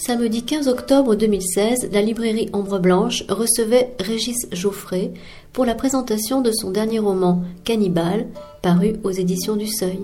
[0.00, 5.12] Samedi 15 octobre 2016, la librairie Ombre Blanche recevait Régis Geoffrey
[5.52, 8.28] pour la présentation de son dernier roman Cannibale,
[8.62, 9.98] paru aux éditions du Seuil.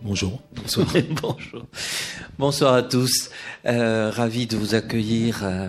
[0.00, 0.40] Bonjour.
[0.52, 0.86] Bonsoir.
[1.22, 1.66] Bonjour.
[2.38, 3.30] Bonsoir à tous.
[3.66, 5.68] Euh, ravi de vous accueillir euh,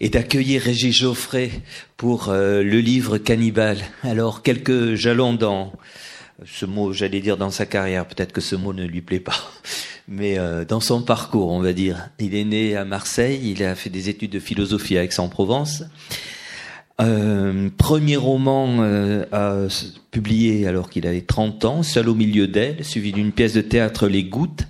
[0.00, 1.50] et d'accueillir Régis Geoffrey
[1.96, 3.78] pour euh, le livre Cannibale.
[4.02, 5.72] Alors, quelques jalons dans
[6.46, 9.36] ce mot, j'allais dire dans sa carrière, peut-être que ce mot ne lui plaît pas,
[10.08, 12.08] mais euh, dans son parcours, on va dire.
[12.18, 15.84] Il est né à Marseille, il a fait des études de philosophie à Aix-en-Provence.
[17.00, 19.68] Euh, premier roman euh, à,
[20.10, 24.06] publié alors qu'il avait 30 ans, Seul au milieu d'elle, suivi d'une pièce de théâtre
[24.06, 24.66] Les Gouttes.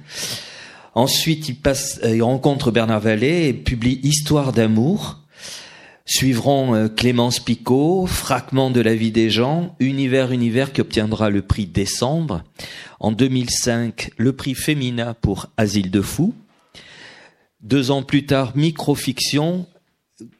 [0.95, 5.20] Ensuite, il, passe, euh, il rencontre Bernard Vallée et publie Histoire d'amour.
[6.13, 11.41] Suivront euh, Clémence Picot, Fragment de la vie des gens, Univers Univers qui obtiendra le
[11.41, 12.43] prix Décembre.
[12.99, 16.35] En 2005, le prix Femina pour Asile de fous.
[17.61, 19.69] Deux ans plus tard, Microfiction,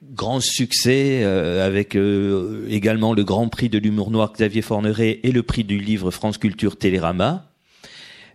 [0.03, 5.31] grand succès euh, avec euh, également le Grand Prix de l'humour noir Xavier Forneret et
[5.31, 7.49] le prix du livre France Culture Télérama.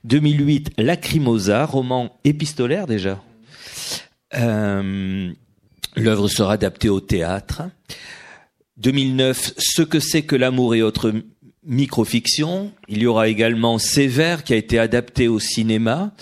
[0.05, 3.23] 2008, Lacrimosa, roman épistolaire déjà.
[5.97, 7.63] L'œuvre sera adaptée au théâtre.
[8.77, 11.13] 2009, Ce que c'est que l'amour et autres
[11.65, 12.73] microfictions.
[12.89, 16.13] Il y aura également Sévère qui a été adapté au cinéma.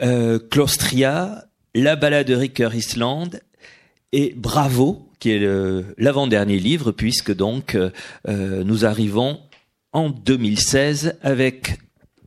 [0.00, 1.44] Euh, Claustria,
[1.74, 3.42] La balade de Ricker Island
[4.12, 5.46] et Bravo, qui est
[5.98, 7.90] l'avant-dernier livre, puisque donc euh,
[8.64, 9.40] nous arrivons
[9.92, 11.78] en 2016 avec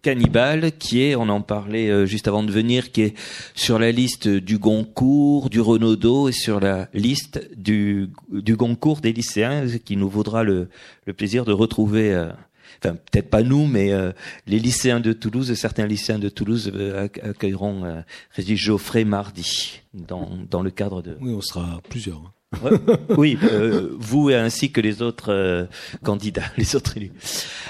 [0.06, 3.18] Cannibale, qui est, on en parlait euh, juste avant de venir, qui est
[3.56, 9.14] sur la liste du Goncourt, du Renaudot et sur la liste du, du Goncourt des
[9.14, 10.70] lycéens, qui nous vaudra le,
[11.08, 12.30] le plaisir de retrouver euh,
[12.84, 14.12] enfin peut-être pas nous, mais euh,
[14.46, 18.02] les lycéens de Toulouse, certains lycéens de Toulouse euh, accueilleront euh,
[18.32, 21.18] Régis Geoffrey mardi dans, dans le cadre de.
[21.20, 22.22] Oui, on sera plusieurs.
[23.18, 25.66] Oui, euh, vous ainsi que les autres euh,
[26.04, 27.12] candidats, les autres élus.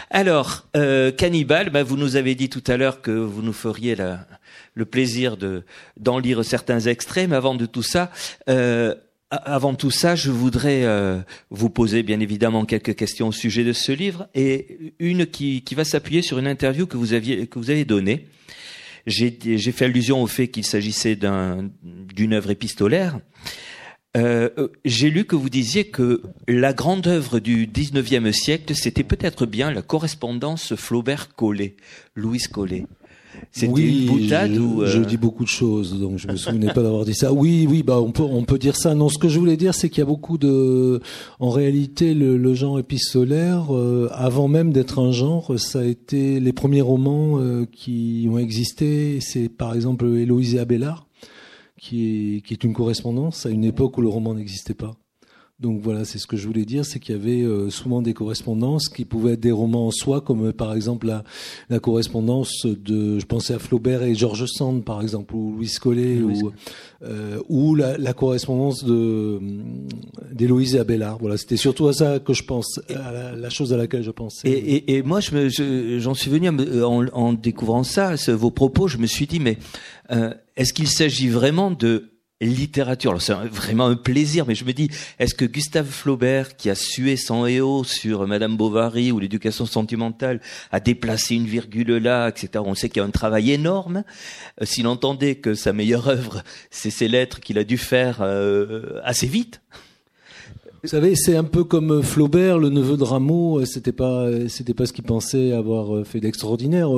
[0.09, 3.95] Alors, euh, Cannibal, bah, vous nous avez dit tout à l'heure que vous nous feriez
[3.95, 4.27] la,
[4.73, 5.63] le plaisir de
[5.97, 8.11] d'en lire certains extraits, mais avant de tout ça,
[8.49, 8.93] euh,
[9.31, 11.19] avant tout ça, je voudrais euh,
[11.49, 15.75] vous poser bien évidemment quelques questions au sujet de ce livre et une qui, qui
[15.75, 18.27] va s'appuyer sur une interview que vous aviez que vous avez donnée.
[19.07, 19.29] J'ai
[19.71, 23.19] fait allusion au fait qu'il s'agissait d'un d'une œuvre épistolaire.
[24.15, 29.03] Euh, euh, J'ai lu que vous disiez que la grande œuvre du 19e siècle, c'était
[29.03, 31.75] peut-être bien la correspondance Flaubert-Collet,
[32.15, 32.85] Louise Collet.
[33.51, 36.35] C'était oui, une boutade je, ou euh, je dis beaucoup de choses, donc je me
[36.35, 37.33] souvenais pas d'avoir dit ça.
[37.33, 38.95] Oui, oui, bah on peut on peut dire ça.
[38.95, 41.01] Non, ce que je voulais dire, c'est qu'il y a beaucoup de,
[41.39, 46.39] en réalité, le, le genre épistolaire, euh, avant même d'être un genre, ça a été
[46.39, 49.19] les premiers romans euh, qui ont existé.
[49.21, 51.07] C'est par exemple Héloïse et Abélard,
[51.89, 54.95] qui est une correspondance à une époque où le roman n'existait pas.
[55.61, 58.13] Donc voilà, c'est ce que je voulais dire, c'est qu'il y avait euh, souvent des
[58.13, 61.23] correspondances qui pouvaient être des romans en soi, comme euh, par exemple la,
[61.69, 66.15] la correspondance de, je pensais à Flaubert et George Sand par exemple, ou Louis Collet,
[66.15, 66.51] Louis ou,
[67.03, 69.87] euh, ou la, la correspondance de hum,
[70.29, 71.19] d'Héloïse et Abélard.
[71.19, 74.11] Voilà, c'était surtout à ça que je pense, à la, la chose à laquelle je
[74.11, 74.49] pensais.
[74.49, 78.15] Et, et, et moi, je me- je- j'en suis venu me- en, en découvrant ça,
[78.33, 79.57] vos propos, je me suis dit, mais
[80.11, 82.09] euh, est-ce qu'il s'agit vraiment de
[82.41, 86.69] littérature Alors c'est vraiment un plaisir, mais je me dis, est-ce que Gustave Flaubert, qui
[86.69, 90.41] a sué sans éo sur Madame Bovary ou l'éducation sentimentale,
[90.71, 92.63] a déplacé une virgule là, etc.
[92.65, 94.03] On sait qu'il y a un travail énorme.
[94.61, 98.99] Euh, S'il entendait que sa meilleure œuvre, c'est ces lettres qu'il a dû faire euh,
[99.03, 99.61] assez vite.
[100.85, 103.59] Vous savez, c'est un peu comme euh, Flaubert, le neveu de Rameau.
[103.59, 106.89] euh, C'était pas, euh, c'était pas ce qu'il pensait avoir fait d'extraordinaire.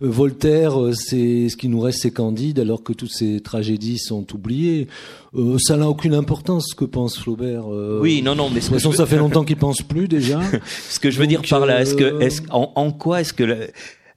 [0.00, 4.86] Voltaire, c'est ce qui nous reste, c'est Candide, alors que toutes ces tragédies sont oubliées.
[5.34, 7.64] Euh, ça n'a aucune importance ce que pense Flaubert.
[7.72, 7.98] euh.
[8.00, 10.40] Oui, non, non, mais De toute façon, ça fait longtemps qu'il pense plus déjà.
[10.88, 13.32] Ce que je veux Donc, dire par là, est-ce que, est-ce, en, en quoi est-ce
[13.32, 13.56] que la,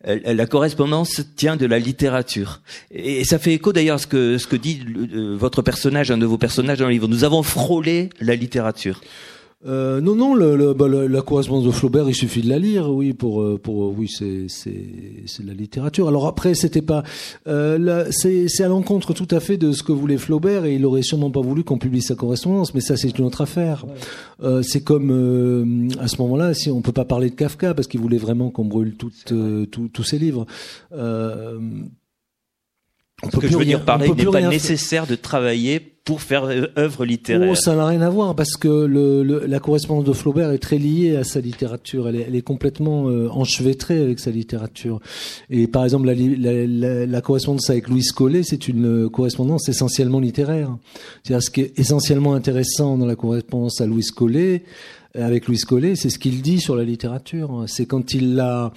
[0.06, 2.62] la correspondance tient de la littérature
[2.92, 4.82] Et ça fait écho d'ailleurs à ce que, ce que dit
[5.14, 7.08] euh, votre personnage, un de vos personnages dans le livre.
[7.08, 9.02] Nous avons frôlé la littérature.
[9.66, 12.60] Euh, non, non, le, le- bah, le- la correspondance de Flaubert, il suffit de la
[12.60, 14.86] lire, oui, pour, euh, pour, oui, c'est, c'est,
[15.26, 16.08] c'est de la littérature.
[16.08, 17.04] Alors après, c'était pas,
[17.48, 20.86] euh, c'est, c'est à l'encontre tout à fait de ce que voulait Flaubert, et il
[20.86, 23.86] aurait sûrement pas voulu qu'on publie sa correspondance, mais ça, c'est une autre affaire.
[24.42, 27.88] Euh, c'est comme euh, à ce moment-là, si on peut pas parler de Kafka parce
[27.90, 30.46] qu'il voulait vraiment qu'on brûle toutes, euh, tous tous ses livres.
[33.24, 35.80] Euh, on Ce que je veux dire par là, il n'est pas nécessaire de travailler
[36.06, 37.50] pour faire euh, œuvre littéraire.
[37.52, 40.58] Oh, ça n'a rien à voir parce que le, le, la correspondance de Flaubert est
[40.58, 42.10] très liée à sa littérature.
[42.10, 45.02] Elle est, elle est complètement euh, enchevêtrée avec sa littérature.
[45.52, 46.16] Et par exemple, la,
[46.66, 50.76] la, la correspondance avec Louis Collet, c'est une correspondance essentiellement littéraire.
[51.24, 54.64] C'est-à-dire ce qui est essentiellement intéressant dans la correspondance à Louis Collet,
[55.22, 57.66] avec Louis Collet, c'est ce qu'il dit sur la littérature.
[57.68, 58.72] C'est quand il l'a,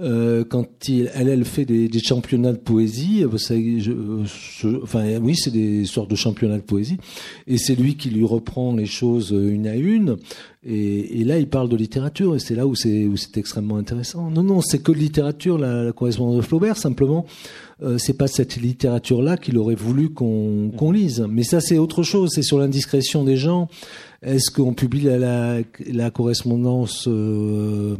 [0.00, 3.24] euh, quand il, elle, elle fait des, championnats de poésie.
[3.30, 6.98] Je, enfin, oui, c'est des sortes de championnats de poésie,
[7.46, 10.16] et c'est lui qui lui reprend les choses une à une.
[10.64, 14.30] Et, là, il parle de littérature, et c'est là où c'est où c'est extrêmement intéressant.
[14.30, 16.76] Non, non, c'est que littérature, la, la correspondance de Flaubert.
[16.76, 17.26] Simplement,
[17.82, 21.24] euh, c'est pas cette littérature-là qu'il aurait voulu qu'on qu'on lise.
[21.28, 22.30] Mais ça, c'est autre chose.
[22.34, 23.68] C'est sur l'indiscrétion des gens.
[24.22, 27.96] Est-ce qu'on publie la, la, la correspondance euh,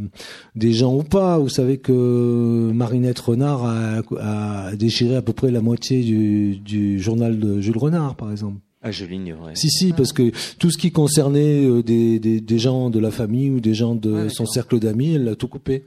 [0.56, 1.38] des gens ou pas?
[1.38, 6.98] Vous savez que Marinette Renard a, a, déchiré à peu près la moitié du, du
[6.98, 8.58] journal de Jules Renard, par exemple.
[8.82, 9.54] Ah, je l'ignorais.
[9.54, 13.10] Si, si, parce que tout ce qui concernait euh, des, des, des, gens de la
[13.10, 15.84] famille ou des gens de ah, son cercle d'amis, elle l'a tout coupé.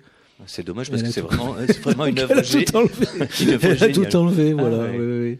[0.47, 3.07] C'est dommage parce que c'est vraiment, vraiment une œuvre, elle a tout enlevé.
[3.63, 4.77] elle a tout enlevé, voilà.
[4.83, 4.97] Ah, ouais.
[4.97, 5.38] Oui, oui.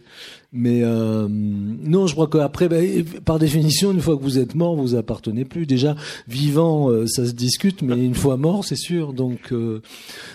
[0.54, 2.76] Mais euh, non, je crois qu'après, bah,
[3.24, 5.64] par définition, une fois que vous êtes mort, vous appartenez plus.
[5.64, 5.96] Déjà,
[6.28, 9.14] vivant, euh, ça se discute, mais une fois mort, c'est sûr.
[9.14, 9.80] Donc, euh,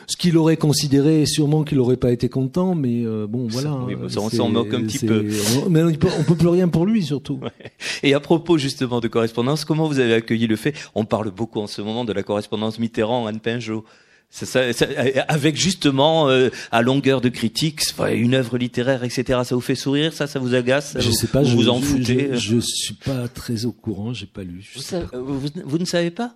[0.08, 3.78] ce qu'il aurait considéré, sûrement qu'il n'aurait pas été content, mais bon, voilà.
[3.86, 5.28] Oui, on s'en moque un petit peu.
[5.70, 7.40] Mais on, peut, on peut plus rien pour lui, surtout.
[7.44, 7.72] Ouais.
[8.02, 11.60] Et à propos justement de correspondance, comment vous avez accueilli le fait On parle beaucoup
[11.60, 13.86] en ce moment de la correspondance Mitterrand-Anne Pinjot.
[14.30, 14.86] Ça, ça, ça,
[15.30, 17.82] avec justement euh, à longueur de critiques,
[18.12, 19.40] une œuvre littéraire, etc.
[19.46, 21.70] Ça vous fait sourire, ça, ça vous agace Je vous, sais pas, vous je, vous
[21.70, 24.70] en foutez je, je, suis pas très au courant, j'ai pas lu.
[24.76, 26.36] Vous, savez, vous, vous, ne savez pas?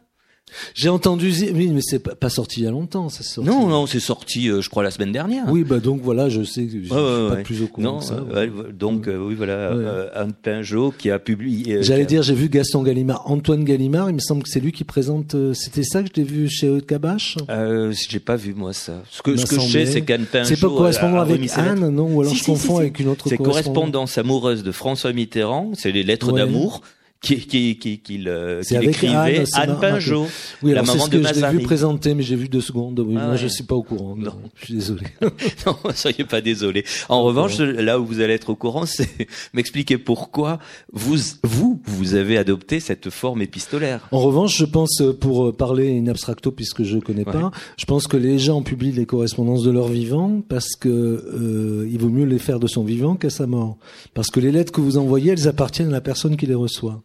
[0.73, 3.49] J'ai entendu, oui, mais c'est pas, pas, sorti il y a longtemps, ça sorti.
[3.49, 5.45] Non, non, c'est sorti, euh, je crois, la semaine dernière.
[5.47, 7.43] Oui, bah donc voilà, je sais que je suis ouais, pas ouais.
[7.43, 8.21] plus au courant non, que ça.
[8.21, 8.51] Ouais.
[8.73, 11.75] donc euh, oui, voilà, euh, Anne Pinjot qui a publié.
[11.75, 14.09] euh, J'allais dire, j'ai vu Gaston Gallimard, Antoine Gallimard.
[14.09, 15.35] Il me semble que c'est lui qui présente.
[15.53, 17.37] C'était ça que je t'ai vu chez Haute Cabache?
[17.49, 19.01] Euh, j'ai pas vu moi ça.
[19.09, 20.49] Ce que, ce que je sais, c'est qu'Anne Pinjot.
[20.49, 22.99] C'est pas correspondant a, a avec Anne, non Ou alors si, je confonds si, avec
[22.99, 23.25] une autre.
[23.29, 25.71] C'est correspondance amoureuse de François Mitterrand.
[25.75, 26.81] C'est les lettres d'amour
[27.21, 30.27] qui qui qui qui, qui écrivait Anne, Anne Pinjot,
[30.63, 31.27] oui, la maman ce de que.
[31.33, 32.99] Je l'ai vu présenter, mais j'ai vu deux secondes.
[32.99, 33.37] Oui, ah moi, ouais.
[33.37, 34.15] je suis pas au courant.
[34.15, 35.05] Non, je suis désolé.
[35.65, 36.83] non, soyez pas désolé.
[37.09, 40.59] En revanche, là où vous allez être au courant, c'est m'expliquer pourquoi
[40.91, 44.07] vous vous vous avez adopté cette forme épistolaire.
[44.11, 47.33] En revanche, je pense pour parler in abstracto puisque je connais Ouais.
[47.33, 51.87] pas, je pense que les gens publient les correspondances de leur vivant parce que euh,
[51.91, 53.77] il vaut mieux les faire de son vivant qu'à sa mort.
[54.15, 57.03] Parce que les lettres que vous envoyez, elles appartiennent à la personne qui les reçoit.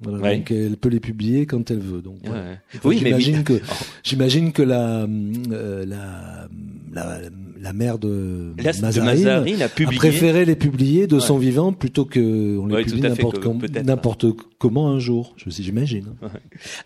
[0.00, 0.36] Voilà, Ouais.
[0.36, 2.02] donc elle peut les publier quand elle veut.
[2.02, 2.18] Donc.
[2.24, 2.58] Ouais.
[2.84, 3.54] Oui, j'imagine que
[4.04, 6.48] j'imagine que la, euh, la
[6.92, 7.18] la
[7.58, 9.96] la mère de La- de Mazarine, a a publié.
[9.96, 14.98] préféré les publier de son vivant plutôt que on les publie n'importe com- comment un
[14.98, 15.34] jour.
[15.38, 16.08] Je j'imagine.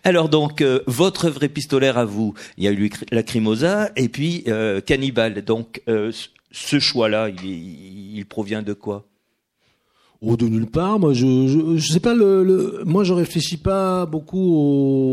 [0.05, 4.43] Alors donc euh, votre œuvre épistolaire à vous, il y a eu Lacrimosa et puis
[4.47, 5.41] euh, Cannibal.
[5.43, 6.11] Donc euh,
[6.51, 9.05] ce choix-là, il, il provient de quoi?
[10.21, 10.99] Ou de nulle part.
[10.99, 12.13] Moi, je, je, je sais pas.
[12.13, 14.53] Le, le, moi, je réfléchis pas beaucoup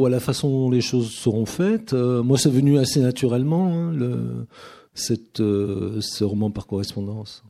[0.03, 1.95] au, à la façon dont les choses seront faites.
[1.95, 4.47] Euh, moi, c'est venu assez naturellement hein, le,
[4.93, 7.43] cette, euh, ce roman par correspondance.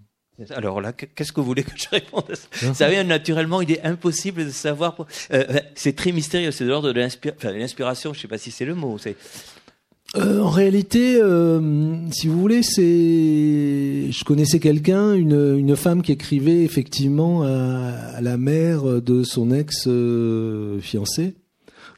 [0.50, 2.22] Alors là, qu'est-ce que vous voulez que je réponde?
[2.30, 4.94] À ça Ça vient naturellement, il est impossible de savoir.
[5.32, 5.44] Euh,
[5.74, 8.14] c'est très mystérieux, c'est de l'ordre de l'inspira- enfin, l'inspiration.
[8.14, 8.98] Je sais pas si c'est le mot.
[8.98, 9.16] C'est
[10.16, 14.10] Euh, en réalité, euh, si vous voulez, c'est.
[14.10, 19.86] Je connaissais quelqu'un, une, une femme qui écrivait effectivement à, la mère de son ex
[19.86, 20.80] euh.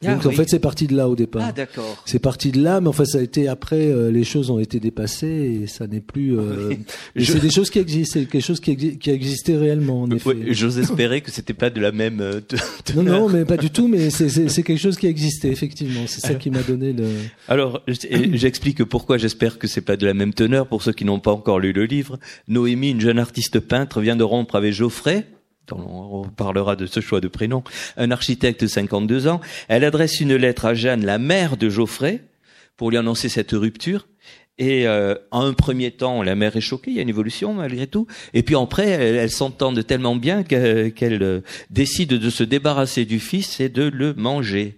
[0.03, 1.43] Ah, Donc en fait, c'est parti de là au départ.
[1.47, 2.01] ah d'accord.
[2.05, 3.87] C'est parti de là, mais enfin ça a été après.
[3.87, 6.37] euh, les choses ont été dépassées et ça n'est plus.
[6.39, 6.73] Euh,
[7.15, 10.01] Je- C'est des choses qui existent, c'est quelque chose qui, exi- qui a existé réellement
[10.03, 10.29] en effet.
[10.29, 12.19] Ouais, J'ose espérer que c'était pas de la même.
[12.21, 12.57] euh, Non,
[13.03, 13.19] teneur.
[13.21, 13.87] non, mais pas du tout.
[13.87, 16.01] Mais c'est- quelque chose qui a existé effectivement.
[16.07, 17.05] C'est ça qui m'a donné le.
[17.47, 21.19] Alors, j'explique pourquoi j'espère que c'est pas de la même teneur pour ceux qui n'ont
[21.19, 22.19] pas encore lu le livre.
[22.47, 25.25] Noémie, une jeune artiste peintre, vient de rompre avec Geoffrey.
[25.71, 27.63] On parlera de ce choix de prénom.
[27.97, 29.41] Un architecte de 52 ans.
[29.67, 32.23] Elle adresse une lettre à Jeanne, la mère de Geoffrey,
[32.77, 34.07] pour lui annoncer cette rupture.
[34.57, 37.53] Et euh, en un premier temps, la mère est choquée, il y a une évolution
[37.53, 38.05] malgré tout.
[38.33, 41.41] Et puis après, elles, s'entendent tellement bien que- qu'elle euh,
[41.71, 44.75] décide de se débarrasser du fils et de le manger.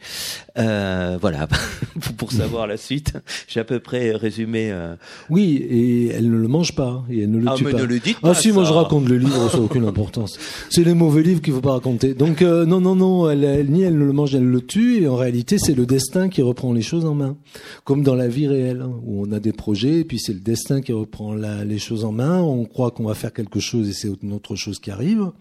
[0.59, 1.47] Euh, voilà,
[2.17, 3.13] pour savoir la suite,
[3.47, 4.69] j'ai à peu près résumé.
[4.71, 4.95] euh,
[5.31, 7.79] Oui, et elle ne le mange pas et elle ne le Ah tue mais pas.
[7.79, 8.33] ne le dites Ah pas.
[8.35, 10.37] si, moi je raconte le livre, ça n'a aucune importance.
[10.69, 12.13] C'est les mauvais livres qu'il faut pas raconter.
[12.13, 15.01] Donc euh, non, non, non, elle, elle- ni elle ne le mange, elle le tue.
[15.01, 17.35] Et en réalité, c'est le destin qui reprend les choses en main,
[17.83, 20.39] comme dans la vie réelle, hein, où on a des projets, et puis c'est le
[20.39, 22.41] destin qui reprend la- les choses en main.
[22.41, 25.31] On croit qu'on va faire quelque chose et c'est une autre chose qui arrive.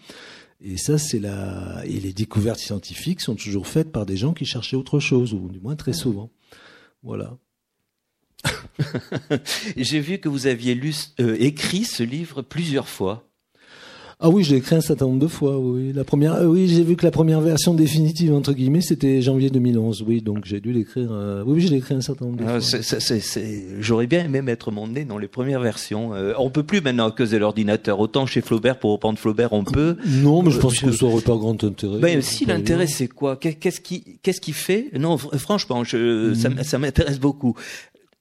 [0.64, 1.82] Et ça, c'est la.
[1.84, 5.48] Et les découvertes scientifiques sont toujours faites par des gens qui cherchaient autre chose, ou
[5.48, 6.30] du moins très souvent.
[7.02, 7.36] Voilà.
[9.76, 13.28] J'ai vu que vous aviez lu, euh, écrit ce livre plusieurs fois.
[14.24, 15.58] Ah oui, je l'ai écrit un certain nombre de fois.
[15.58, 19.20] Oui, la première, euh, oui, j'ai vu que la première version définitive entre guillemets, c'était
[19.20, 20.04] janvier 2011.
[20.06, 21.08] Oui, donc j'ai dû l'écrire.
[21.10, 23.58] Euh, oui, je l'ai écrit un certain nombre de ah, fois.
[23.80, 26.14] J'aurais bien aimé mettre mon nez dans les premières versions.
[26.14, 27.98] Euh, on peut plus maintenant causer l'ordinateur.
[27.98, 29.96] Autant chez Flaubert, pour reprendre Flaubert, on peut.
[30.06, 31.98] Non, mais je pense que ça aurait pas grand intérêt.
[31.98, 33.34] Ben, si l'intérêt, c'est quoi?
[33.34, 34.86] Qu'est-ce qui, qu'est-ce qui fait?
[34.96, 37.56] Non, franchement, je, ça, ça m'intéresse beaucoup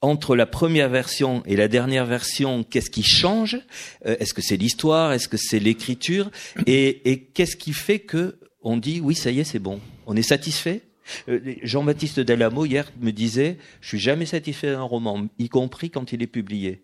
[0.01, 3.60] entre la première version et la dernière version, qu'est-ce qui change?
[4.05, 5.13] Euh, Est-ce que c'est l'histoire?
[5.13, 6.31] Est-ce que c'est l'écriture?
[6.65, 9.79] Et, qu'est-ce qui fait que on dit oui, ça y est, c'est bon?
[10.05, 10.81] On est satisfait?
[11.29, 16.13] Euh, Jean-Baptiste Delamo hier me disait je suis jamais satisfait d'un roman, y compris quand
[16.13, 16.84] il est publié.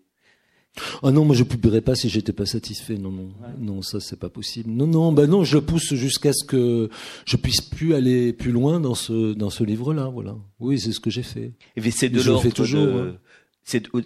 [1.02, 2.96] Ah non, moi je publierais pas si j'étais pas satisfait.
[2.96, 4.70] Non, non, non, ça c'est pas possible.
[4.70, 6.88] Non, non, bah non, je pousse jusqu'à ce que
[7.24, 10.10] je puisse plus aller plus loin dans ce dans ce livre-là.
[10.12, 10.36] Voilà.
[10.60, 11.52] Oui, c'est ce que j'ai fait.
[11.76, 13.14] Et c'est de l'ordre de...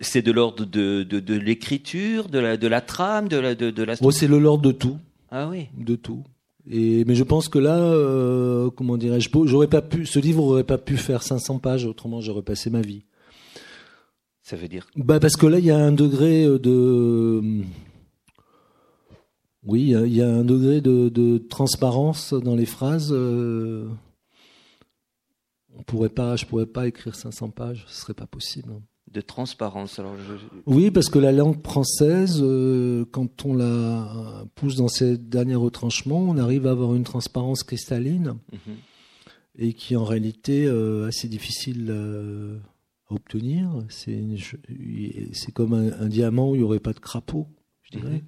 [0.00, 3.70] C'est de l'ordre de, de, de l'écriture, de la, de la trame, de la, de,
[3.70, 3.94] de la.
[4.00, 4.98] Oh, c'est le l'ordre de tout.
[5.30, 5.68] Ah oui.
[5.78, 6.24] De tout.
[6.70, 10.64] Et mais je pense que là, euh, comment dirais-je, j'aurais pas pu, ce livre aurait
[10.64, 13.04] pas pu faire 500 pages, autrement j'aurais passé ma vie.
[14.42, 17.62] Ça veut dire bah Parce que là, il y a un degré de...
[19.64, 23.12] Oui, il y a un degré de, transparence dans les phrases.
[23.12, 23.88] Euh,
[25.78, 28.72] on pourrait pas, je pourrais pas écrire 500 pages, ce serait pas possible.
[29.10, 29.98] De transparence.
[29.98, 30.14] Alors
[30.66, 36.20] Oui, parce que la langue française, euh, quand on la pousse dans ses derniers retranchements,
[36.20, 38.76] on arrive à avoir une transparence cristalline mhm.
[39.58, 41.92] et qui en réalité euh, assez difficile
[43.12, 43.70] obtenir.
[43.88, 47.48] C'est comme un, diamant où il n'y aurait pas de crapaud,
[47.82, 48.10] je dirais.
[48.10, 48.22] Mhm.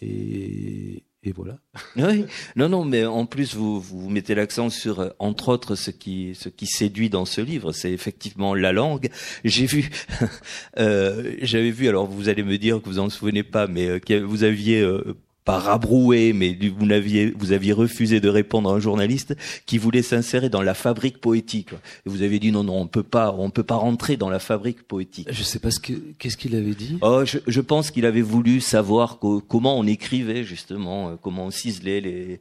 [0.00, 1.58] Et, et, voilà.
[1.96, 2.24] Oui.
[2.56, 6.34] Non, non, mais en plus vous vous mettez l'accent sur euh, entre autres ce qui
[6.34, 9.08] ce qui séduit dans ce livre, c'est effectivement la langue.
[9.44, 9.90] J'ai vu,
[10.78, 11.88] euh, j'avais vu.
[11.88, 14.80] Alors vous allez me dire que vous en souvenez pas, mais euh, que vous aviez
[14.80, 19.36] euh, pas rabroué, mais vous aviez, vous aviez refusé de répondre à un journaliste
[19.66, 21.72] qui voulait s'insérer dans la fabrique poétique.
[21.72, 24.38] Et vous avez dit non, non, on peut pas, on peut pas rentrer dans la
[24.38, 25.28] fabrique poétique.
[25.30, 26.98] Je sais pas ce que, qu'est-ce qu'il avait dit.
[27.02, 31.50] Oh, je, je, pense qu'il avait voulu savoir comment on écrivait justement, euh, comment on
[31.50, 32.40] ciselait les.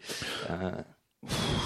[0.50, 0.72] Euh...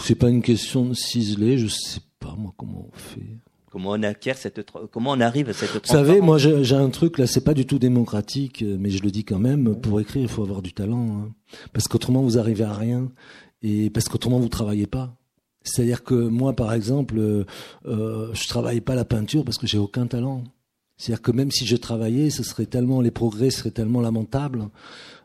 [0.03, 3.38] C'est pas une question de ciseler, je sais pas moi comment on fait.
[3.69, 7.17] Comment on acquiert cette, comment on arrive à cette Vous savez, moi j'ai un truc
[7.17, 9.75] là, c'est pas du tout démocratique, mais je le dis quand même.
[9.75, 11.33] Pour écrire, il faut avoir du talent, hein.
[11.74, 13.12] parce qu'autrement vous arrivez à rien,
[13.62, 15.17] et parce qu'autrement vous travaillez pas.
[15.67, 17.45] C'est-à-dire que moi, par exemple, euh,
[17.86, 20.43] euh, je travaille pas la peinture parce que j'ai aucun talent.
[20.97, 24.69] C'est-à-dire que même si je travaillais, ce serait tellement les progrès seraient tellement lamentables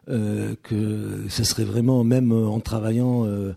[0.08, 3.52] euh, que ce serait vraiment même en travaillant euh,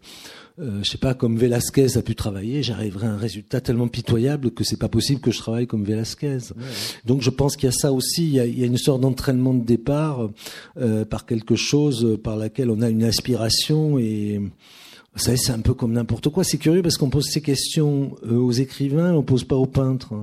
[0.58, 4.52] euh, je sais pas, comme Velasquez a pu travailler, j'arriverai à un résultat tellement pitoyable
[4.52, 6.38] que c'est pas possible que je travaille comme Velasquez.
[7.04, 8.78] Donc je pense qu'il y a ça aussi, il y a, il y a une
[8.78, 10.30] sorte d'entraînement de départ
[10.78, 14.40] euh, par quelque chose par laquelle on a une aspiration et
[15.14, 16.44] vous savez, c'est un peu comme n'importe quoi.
[16.44, 20.14] C'est curieux parce qu'on pose ces questions euh, aux écrivains, on pose pas aux peintres.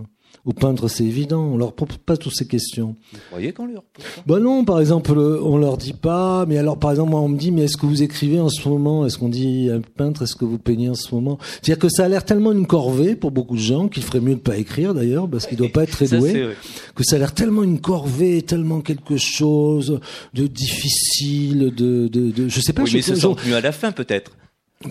[0.45, 2.97] Aux peintres, c'est évident, on leur pose pas toutes ces questions.
[3.13, 3.85] Vous croyez qu'on leur
[4.27, 6.47] Bah non, par exemple, on leur dit pas.
[6.47, 8.69] Mais alors, par exemple, moi, on me dit, mais est-ce que vous écrivez en ce
[8.69, 9.07] moment?
[9.07, 11.39] Est-ce qu'on dit un peintre Est-ce que vous peignez en ce moment?
[11.63, 14.35] C'est-à-dire que ça a l'air tellement une corvée pour beaucoup de gens qu'il ferait mieux
[14.35, 16.49] de pas écrire d'ailleurs, parce qu'il doit pas être très doué.
[16.97, 20.01] Que ça a l'air tellement une corvée, tellement quelque chose
[20.35, 22.83] de difficile, de, de, de je sais pas.
[22.83, 24.33] Oui, mais se sentent mieux à la fin peut-être.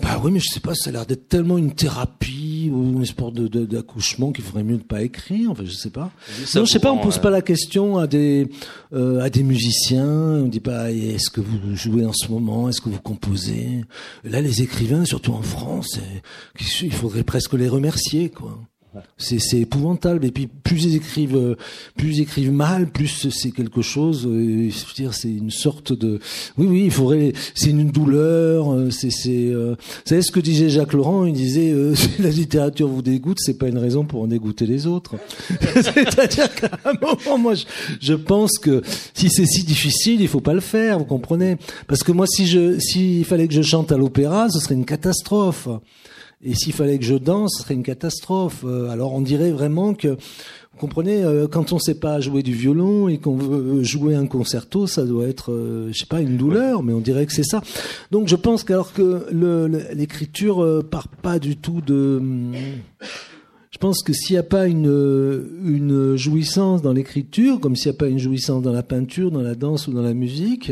[0.00, 3.02] Bah oui, mais je sais pas, ça a l'air d'être tellement une thérapie ou une
[3.02, 5.50] espèce de, d'accouchement qu'il faudrait mieux ne pas écrire.
[5.50, 6.10] Enfin, je sais pas.
[6.54, 6.92] non, je sais pas.
[6.92, 8.48] On pose pas la question à des
[8.92, 10.06] euh, à des musiciens.
[10.06, 13.84] On dit pas est-ce que vous jouez en ce moment, est-ce que vous composez?
[14.24, 15.98] Là, les écrivains, surtout en France,
[16.82, 18.58] il faudrait presque les remercier, quoi.
[19.16, 20.24] C'est épouvantable.
[20.24, 21.56] Et puis plus ils écrivent, euh,
[21.96, 24.26] plus ils écrivent mal, plus c'est quelque chose.
[24.26, 26.18] Euh, dire, c'est une sorte de.
[26.58, 27.32] Oui, oui, il faudrait.
[27.54, 28.72] C'est une douleur.
[28.72, 29.52] Euh, c'est, c'est.
[29.52, 31.24] vous savez ce que disait Jacques Laurent?
[31.24, 34.86] Il disait si la littérature vous dégoûte, c'est pas une raison pour en dégoûter les
[34.86, 35.14] autres.
[35.74, 37.64] C'est-à-dire qu'à un moment, moi, je,
[38.00, 38.82] je, pense que
[39.14, 40.98] si c'est si difficile, il faut pas le faire.
[40.98, 41.56] Vous comprenez?
[41.86, 44.84] Parce que moi, si je, s'il fallait que je chante à l'opéra, ce serait une
[44.84, 45.68] catastrophe.
[46.44, 48.64] Et s'il fallait que je danse, ce serait une catastrophe.
[48.64, 52.52] Euh, alors on dirait vraiment que, vous comprenez, euh, quand on sait pas jouer du
[52.52, 56.36] violon et qu'on veut jouer un concerto, ça doit être, euh, je sais pas, une
[56.36, 57.62] douleur, mais on dirait que c'est ça.
[58.10, 59.28] Donc je pense qu'alors que
[59.94, 62.20] l'écriture part pas du tout de
[63.82, 67.98] pense que s'il n'y a pas une, une jouissance dans l'écriture, comme s'il n'y a
[67.98, 70.70] pas une jouissance dans la peinture, dans la danse ou dans la musique,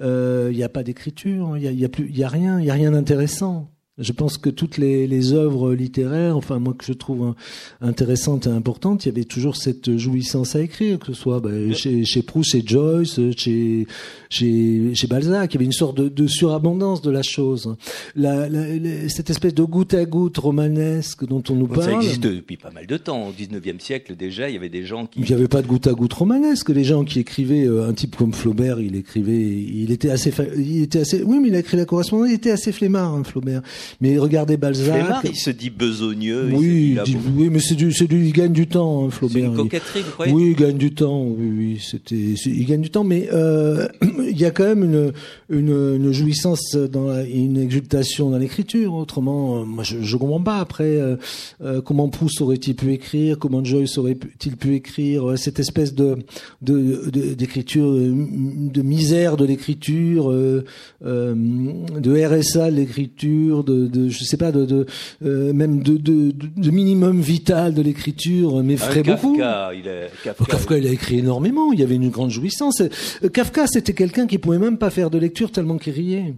[0.00, 2.58] euh, il n'y a pas d'écriture, il n'y a, y a, plus, y a rien,
[2.58, 3.68] il y a rien d'intéressant.
[3.98, 7.34] Je pense que toutes les, les œuvres littéraires, enfin moi que je trouve
[7.80, 11.50] intéressantes et importantes, il y avait toujours cette jouissance à écrire, que ce soit bah,
[11.72, 13.86] chez, chez Proust, chez Joyce, chez,
[14.28, 17.74] chez, chez Balzac, il y avait une sorte de, de surabondance de la chose.
[18.14, 21.84] La, la, cette espèce de goutte à goutte romanesque dont on nous parle.
[21.84, 23.28] Ça existe depuis pas mal de temps.
[23.28, 25.20] Au 19e siècle déjà, il y avait des gens qui...
[25.20, 26.68] Il n'y avait pas de goutte à goutte romanesque.
[26.68, 30.82] Les gens qui écrivaient, euh, un type comme Flaubert, il écrivait, il était assez, il
[30.82, 33.62] était assez, oui mais il a écrit la correspondance, il était assez flemmard, hein, Flaubert.
[34.00, 35.04] Mais regardez Balzac.
[35.24, 36.50] il se dit besogneux.
[36.52, 36.98] Oui,
[37.36, 39.42] oui, mais c'est du, c'est du, il gagne du temps, hein, Flaubert.
[39.42, 41.24] C'est une coquetterie, vous croyez Oui, il gagne du temps.
[41.24, 43.88] Oui, oui, c'était, il gagne du temps, mais euh,
[44.30, 45.12] il y a quand même une,
[45.50, 48.94] une, une jouissance dans la, une exultation dans l'écriture.
[48.94, 50.58] Autrement, euh, moi, je, je comprends pas.
[50.58, 51.16] Après, euh,
[51.62, 56.18] euh, comment Proust aurait-il pu écrire Comment Joyce aurait-il pu écrire Cette espèce de,
[56.62, 60.64] de, d'écriture, de misère de l'écriture, euh,
[61.02, 64.86] de RSA de l'écriture, de de, je sais pas, de, de
[65.24, 69.36] euh, même de, de, de, minimum vital de l'écriture m'effraie beaucoup.
[69.36, 71.72] Kafka, il a, Kafka, Kafka, il a écrit énormément.
[71.72, 72.80] Il y avait une grande jouissance.
[72.80, 76.34] Euh, Kafka, c'était quelqu'un qui pouvait même pas faire de lecture tellement qu'il riait.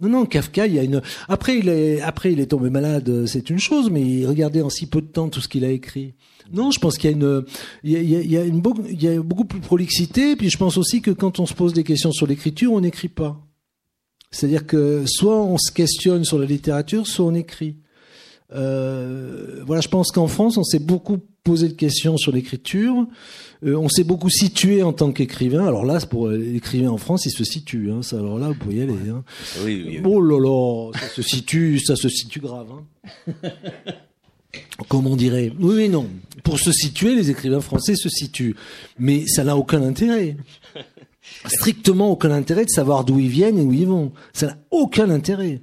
[0.00, 1.00] Non, non, Kafka, il y a une.
[1.28, 4.86] Après, il est, après, il est tombé malade, c'est une chose, mais regardez en si
[4.86, 6.14] peu de temps tout ce qu'il a écrit.
[6.52, 7.44] Non, je pense qu'il y a une,
[7.84, 10.34] il y a, il y a une, il y a beaucoup plus prolixité.
[10.34, 13.08] Puis je pense aussi que quand on se pose des questions sur l'écriture, on n'écrit
[13.08, 13.40] pas.
[14.32, 17.76] C'est-à-dire que soit on se questionne sur la littérature, soit on écrit.
[18.54, 23.06] Euh, voilà, je pense qu'en France, on s'est beaucoup posé de questions sur l'écriture.
[23.64, 25.66] Euh, on s'est beaucoup situé en tant qu'écrivain.
[25.66, 27.90] Alors là, pour l'écrivain en France, il se situe.
[27.90, 28.02] Hein.
[28.02, 28.94] Ça, alors là, vous pouvez y aller.
[29.10, 29.22] Hein.
[29.64, 32.68] Oui, oui, Oh là là, ça se situe, ça se situe grave.
[32.72, 33.32] Hein.
[34.88, 35.52] Comme on dirait.
[35.60, 36.06] Oui, mais non.
[36.42, 38.56] Pour se situer, les écrivains français se situent.
[38.98, 40.36] Mais ça n'a aucun intérêt
[41.46, 44.12] strictement aucun intérêt de savoir d'où ils viennent et où ils vont.
[44.32, 45.62] Ça n'a aucun intérêt.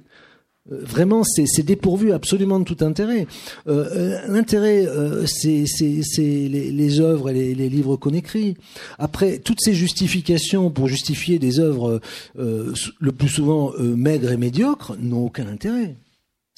[0.70, 3.26] Euh, vraiment, c'est dépourvu absolument de tout intérêt.
[3.66, 5.64] Euh, euh L'intérêt, euh, c'est
[6.18, 8.56] les, les, œuvres et les, les livres qu'on écrit.
[8.98, 12.00] Après, toutes ces justifications pour justifier des œuvres
[12.36, 15.96] le plus souvent maigres et médiocres n'ont aucun intérêt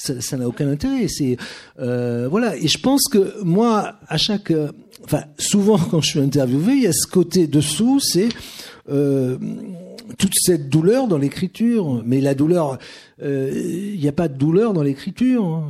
[0.02, 1.06] ça n'a aucun intérêt.
[1.08, 1.36] C'est
[1.78, 2.56] euh, voilà.
[2.56, 4.52] Et je pense que moi, à chaque,
[5.04, 8.28] enfin, souvent quand je suis interviewé, il y a ce côté dessous, c'est
[8.88, 9.38] euh,
[10.18, 12.02] toute cette douleur dans l'écriture.
[12.04, 12.78] Mais la douleur,
[13.18, 15.64] il euh, n'y a pas de douleur dans l'écriture, hein.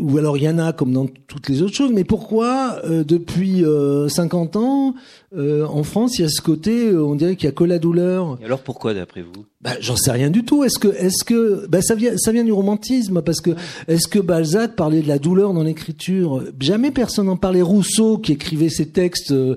[0.00, 1.92] ou alors il y en a comme dans toutes les autres choses.
[1.92, 3.64] Mais pourquoi euh, depuis
[4.08, 4.94] 50 ans
[5.34, 8.38] en France il y a ce côté, on dirait qu'il y a que la douleur?
[8.40, 9.44] Et alors pourquoi d'après vous?
[9.62, 10.64] Bah, j'en sais rien du tout.
[10.64, 13.52] Est-ce que, est-ce que, bah, ça vient, ça vient du romantisme parce que,
[13.86, 16.42] est-ce que Balzac parlait de la douleur dans l'écriture?
[16.58, 17.62] Jamais personne n'en parlait.
[17.62, 19.54] Rousseau, qui écrivait ses textes, euh,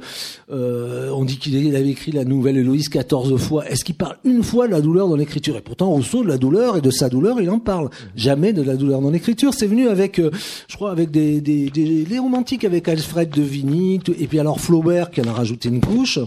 [0.52, 3.68] euh on dit qu'il avait écrit la Nouvelle Héloïse 14 fois.
[3.68, 5.58] Est-ce qu'il parle une fois de la douleur dans l'écriture?
[5.58, 7.90] Et pourtant, Rousseau de la douleur et de sa douleur, il en parle.
[8.16, 9.54] Jamais de la douleur dans l'écriture.
[9.54, 10.32] C'est venu avec, euh,
[10.68, 14.60] je crois, avec des, des, des, les romantiques, avec Alfred de Vigny, et puis alors
[14.60, 16.20] Flaubert qui en a rajouté une couche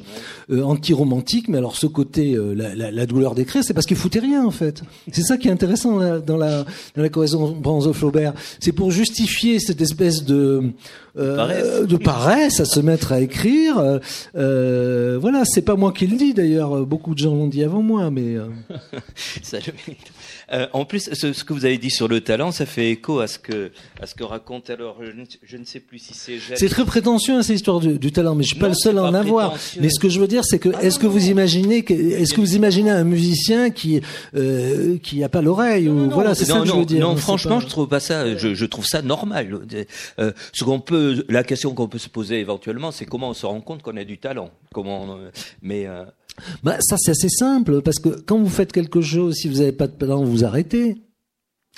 [0.51, 1.49] euh, anti-romantique.
[1.49, 4.45] Mais alors ce côté, euh, la, la, la douleur d'écrire, c'est parce qu'il foutait rien
[4.45, 4.83] en fait.
[5.13, 6.65] C'est ça qui est intéressant dans la, dans la,
[6.97, 8.35] dans la correspondance de Flaubert.
[8.61, 10.73] C'est pour justifier cette espèce de
[11.19, 14.01] euh, de paresse à se mettre à écrire.
[14.37, 16.87] Euh, voilà, c'est pas moi qui le dis d'ailleurs.
[16.87, 18.37] Beaucoup de gens l'ont dit avant moi, mais.
[18.37, 18.47] Euh.
[19.43, 19.59] ça
[20.53, 23.21] euh, en plus, ce, ce, que vous avez dit sur le talent, ça fait écho
[23.21, 24.99] à ce que à ce que raconte alors.
[25.03, 26.39] Je ne, je ne sais plus si c'est.
[26.57, 28.99] C'est très prétentieux hein, cette histoire du, du, talent, mais je suis pas le seul
[28.99, 29.55] à en avoir.
[29.81, 32.41] Mais ce que je veux dire, c'est que ah est-ce que vous imaginez est-ce que
[32.41, 34.01] vous imaginez un musicien qui
[34.35, 37.01] euh, qui a pas l'oreille ou voilà, c'est ça que je veux dire.
[37.01, 38.37] Non, franchement, je trouve pas ça.
[38.37, 39.61] Je, je trouve ça normal.
[40.19, 43.47] Euh, ce qu'on peut la question qu'on peut se poser éventuellement, c'est comment on se
[43.47, 44.51] rend compte qu'on a du talent.
[44.73, 45.19] Comment,
[45.63, 46.05] mais euh,
[46.63, 49.73] bah, ça c'est assez simple parce que quand vous faites quelque chose, si vous n'avez
[49.73, 50.97] pas de talent, vous arrêtez.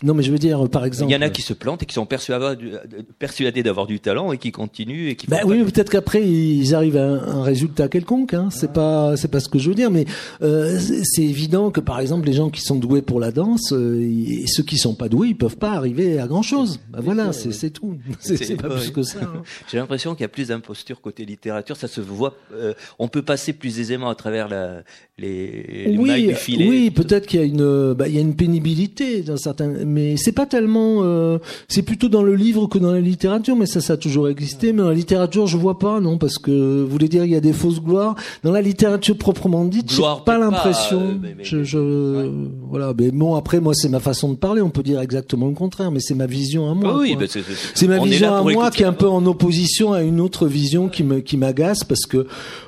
[0.03, 1.11] Non, mais je veux dire, par exemple.
[1.11, 4.39] Il y en a qui se plantent et qui sont persuadés d'avoir du talent et
[4.39, 5.27] qui continuent et qui.
[5.27, 8.33] Bah oui, peut-être qu'après ils arrivent à un, résultat quelconque.
[8.33, 8.49] Hein.
[8.51, 10.07] C'est pas, c'est pas ce que je veux dire, mais
[10.43, 14.01] euh, c'est évident que par exemple les gens qui sont doués pour la danse euh,
[14.01, 16.81] et ceux qui sont pas doués, ils peuvent pas arriver à grand chose.
[16.91, 17.97] Bah, voilà, c'est tout.
[18.21, 19.19] C'est pas plus que ça.
[19.23, 19.43] Hein.
[19.71, 21.77] J'ai l'impression qu'il y a plus d'imposture côté littérature.
[21.77, 22.37] Ça se voit.
[22.55, 24.83] Euh, on peut passer plus aisément à travers la,
[25.19, 26.69] les, les oui, du filet.
[26.69, 30.17] Oui, peut-être qu'il y a une, bah, il y a une pénibilité dans certains mais
[30.17, 31.03] c'est pas tellement.
[31.03, 34.29] Euh, c'est plutôt dans le livre que dans la littérature, mais ça, ça a toujours
[34.29, 34.73] existé.
[34.73, 37.37] Mais dans la littérature, je vois pas, non, parce que vous voulez dire il y
[37.37, 38.15] a des fausses gloires.
[38.43, 41.01] Dans la littérature proprement dite, j'ai pas l'impression.
[41.01, 42.31] Euh, je, je
[42.69, 42.95] voilà.
[42.99, 44.63] Mais bon, après, moi, c'est ma façon de parler.
[44.63, 46.99] On peut dire exactement le contraire, mais c'est ma vision à moi.
[46.99, 50.21] oui, bah, c'est ma vision à moi qui est un peu en opposition à une
[50.21, 52.27] autre vision qui me qui m'agace parce que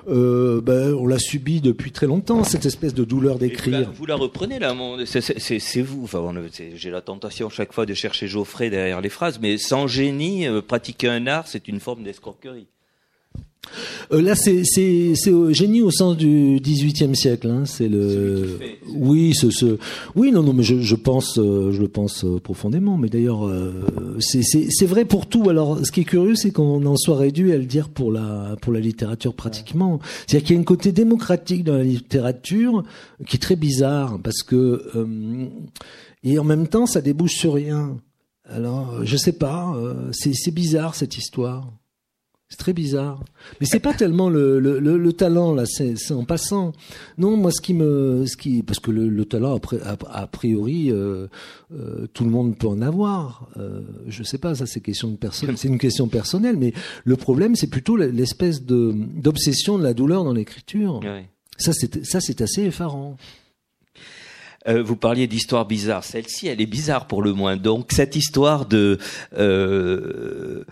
[0.08, 3.90] euh, ben, on l'a subi depuis très longtemps cette espèce de douleur d'écrire.
[3.94, 6.04] Vous, la reprenez là, c'est vous.
[6.04, 6.22] Enfin,
[6.74, 10.62] j'ai la tentation chaque fois de chercher Geoffrey derrière les phrases, mais sans génie, euh,
[10.62, 12.66] pratiquer un art, c'est une forme d'escroquerie.
[14.12, 14.64] Euh, là, c'est
[15.52, 17.48] génie au sens du XVIIIe siècle.
[17.48, 17.64] Hein.
[17.64, 19.78] C'est le oui, ce, ce
[20.16, 22.98] oui non non mais je, je pense euh, je le pense profondément.
[22.98, 23.48] Mais d'ailleurs
[24.18, 25.48] c'est c'est vrai pour tout.
[25.48, 28.56] Alors ce qui est curieux, c'est qu'on en soit réduit à le dire pour la
[28.60, 30.00] pour la littérature pratiquement.
[30.26, 32.82] C'est-à-dire qu'il y a une côté démocratique dans la littérature
[33.28, 34.82] qui est très bizarre parce que
[36.22, 37.96] et en même temps ça débouche sur rien.
[38.44, 39.74] Alors je sais pas.
[40.12, 41.72] c'est c'est bizarre cette histoire.
[42.52, 43.24] C'est très bizarre.
[43.62, 46.72] Mais c'est pas tellement le, le, le, talent là, c'est en passant.
[47.16, 51.28] Non, moi ce qui me, ce qui, parce que le, talent a, a, priori euh,
[51.72, 53.48] euh, tout le monde peut en avoir.
[53.56, 56.58] Euh, je sais pas, ça c'est question de personne, c'est une question personnelle.
[56.58, 61.00] Mais le problème c'est plutôt l'espèce de d'obsession de la douleur dans l'écriture.
[61.56, 63.16] Ça c'est ça c'est assez effarant.
[64.68, 66.04] Euh, vous parliez d'histoire bizarre.
[66.04, 67.56] Celle-ci, elle est bizarre pour le moins.
[67.56, 68.98] Donc, cette histoire de
[69.36, 70.64] euh,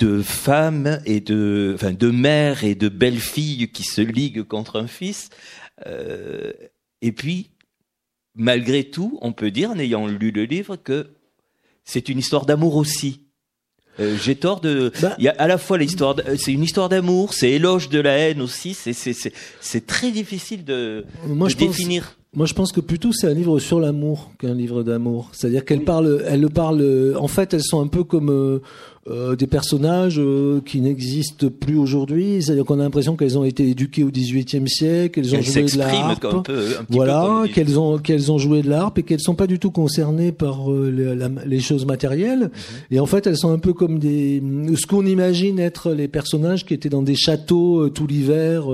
[0.00, 4.86] de femmes et de, enfin, de mères et de belles-filles qui se liguent contre un
[4.86, 5.28] fils.
[5.86, 6.52] Euh,
[7.02, 7.50] et puis,
[8.34, 11.10] malgré tout, on peut dire, en ayant lu le livre, que
[11.84, 13.26] c'est une histoire d'amour aussi.
[13.98, 14.92] Euh, j'ai tort de.
[15.02, 15.14] Bah.
[15.18, 18.16] il y a à la fois l'histoire, c'est une histoire d'amour, c'est éloge de la
[18.16, 18.72] haine aussi.
[18.72, 22.16] C'est c'est c'est c'est très difficile de, Moi, de je définir.
[22.34, 25.30] Moi, je pense que plutôt c'est un livre sur l'amour qu'un livre d'amour.
[25.32, 27.16] C'est-à-dire qu'elle parle, elle le parle.
[27.18, 28.60] En fait, elles sont un peu comme
[29.08, 32.42] euh, euh, des personnages euh, qui n'existent plus aujourd'hui.
[32.42, 35.78] C'est-à-dire qu'on a l'impression qu'elles ont été éduquées au XVIIIe siècle, qu'elles ont joué de
[35.78, 36.26] l'harpe,
[36.88, 40.32] voilà, qu'elles ont qu'elles ont joué de l'harpe et qu'elles sont pas du tout concernées
[40.32, 42.40] par euh, les, choses matérielles.
[42.40, 42.50] Mhm.
[42.90, 44.42] Et en fait, elles sont un peu comme des
[44.76, 48.64] ce qu'on imagine être les personnages qui étaient dans des châteaux tout l'hiver,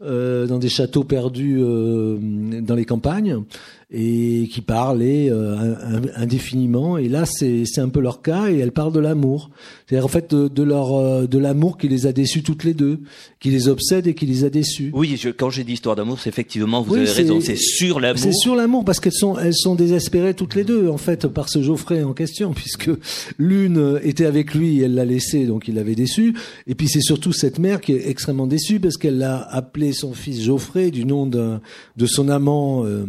[0.00, 3.42] dans des châteaux perdus dans les campagnes
[3.90, 6.98] et qui parlaient euh, indéfiniment.
[6.98, 9.50] Et là, c'est un peu leur cas, et elles parlent de l'amour.
[9.86, 12.74] C'est-à-dire en fait de, de leur euh, de l'amour qui les a déçus toutes les
[12.74, 12.98] deux,
[13.38, 14.90] qui les obsède et qui les a déçus.
[14.92, 18.20] Oui, je, quand j'ai dit histoire d'amour, c'est effectivement vous avez raison, c'est sur l'amour.
[18.20, 21.48] C'est sur l'amour parce qu'elles sont elles sont désespérées toutes les deux en fait par
[21.48, 22.90] ce Geoffrey en question, puisque
[23.38, 26.34] l'une était avec lui, elle l'a laissé, donc il l'avait déçu.
[26.66, 30.14] Et puis c'est surtout cette mère qui est extrêmement déçue parce qu'elle l'a appelé son
[30.14, 31.58] fils Geoffrey du nom de
[31.96, 33.06] de son amant euh,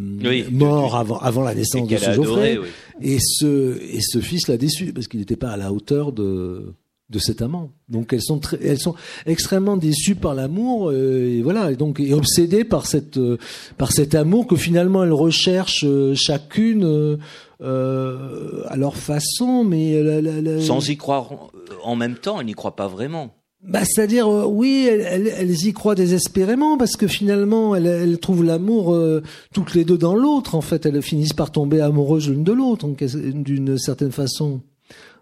[0.52, 2.60] mort avant avant la naissance de ce Geoffrey.
[3.02, 6.74] Et ce et ce fils l'a déçu parce qu'il n'était pas à la hauteur de
[7.10, 7.72] de cet amant.
[7.88, 12.02] Donc elles sont très, elles sont extrêmement déçues par l'amour euh, et voilà et donc
[12.02, 13.38] et obsédées par cette euh,
[13.78, 17.18] par cet amour que finalement elles recherchent euh, chacune
[17.62, 20.04] à leur façon mais
[20.62, 21.30] sans y croire
[21.84, 23.37] en même temps, elles n'y croient pas vraiment.
[23.64, 28.98] Bah, c'est-à-dire, oui, elles, y croient désespérément parce que finalement, elles, trouvent l'amour
[29.54, 30.56] toutes les deux dans l'autre.
[30.56, 34.62] En fait, elles finissent par tomber amoureuses l'une de l'autre, d'une certaine façon.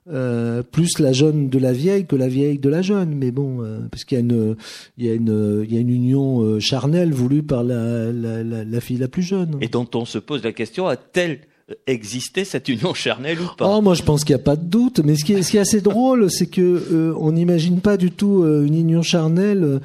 [0.07, 3.15] Euh, plus la jeune de la vieille que la vieille de la jeune.
[3.15, 4.55] Mais bon, euh, parce qu'il y a une,
[4.99, 8.43] il y a une, il y a une union euh, charnelle voulue par la, la,
[8.43, 9.57] la, la, fille la plus jeune.
[9.61, 11.39] Et dont on se pose la question a-t-elle
[11.87, 13.67] existé cette union charnelle ou pas?
[13.67, 14.99] Oh, moi je pense qu'il n'y a pas de doute.
[15.03, 18.11] Mais ce qui est, ce qui est assez drôle, c'est que on n'imagine pas du
[18.11, 19.81] tout une union charnelle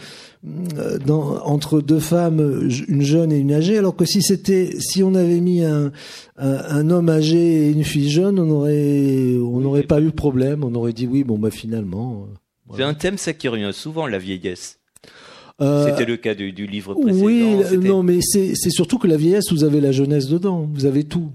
[0.78, 5.02] euh, dans, entre deux femmes, une jeune et une âgée, alors que si c'était, si
[5.02, 5.92] on avait mis un,
[6.38, 10.64] un, homme âgé et une fille jeune, on aurait, on n'aurait pas eu de problème.
[10.64, 12.26] On aurait dit oui, bon bah finalement.
[12.70, 14.78] Euh, C'est un thème ça qui revient souvent, la vieillesse.
[15.60, 17.26] Euh, C'était le cas du, du livre précédent.
[17.26, 21.04] Oui, non, mais c'est surtout que la vieillesse, vous avez la jeunesse dedans, vous avez
[21.04, 21.32] tout.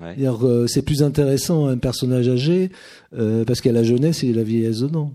[0.00, 0.68] Ouais.
[0.68, 2.70] C'est plus intéressant un personnage âgé
[3.16, 5.14] euh, parce qu'il y a la jeunesse et la vieillesse dedans.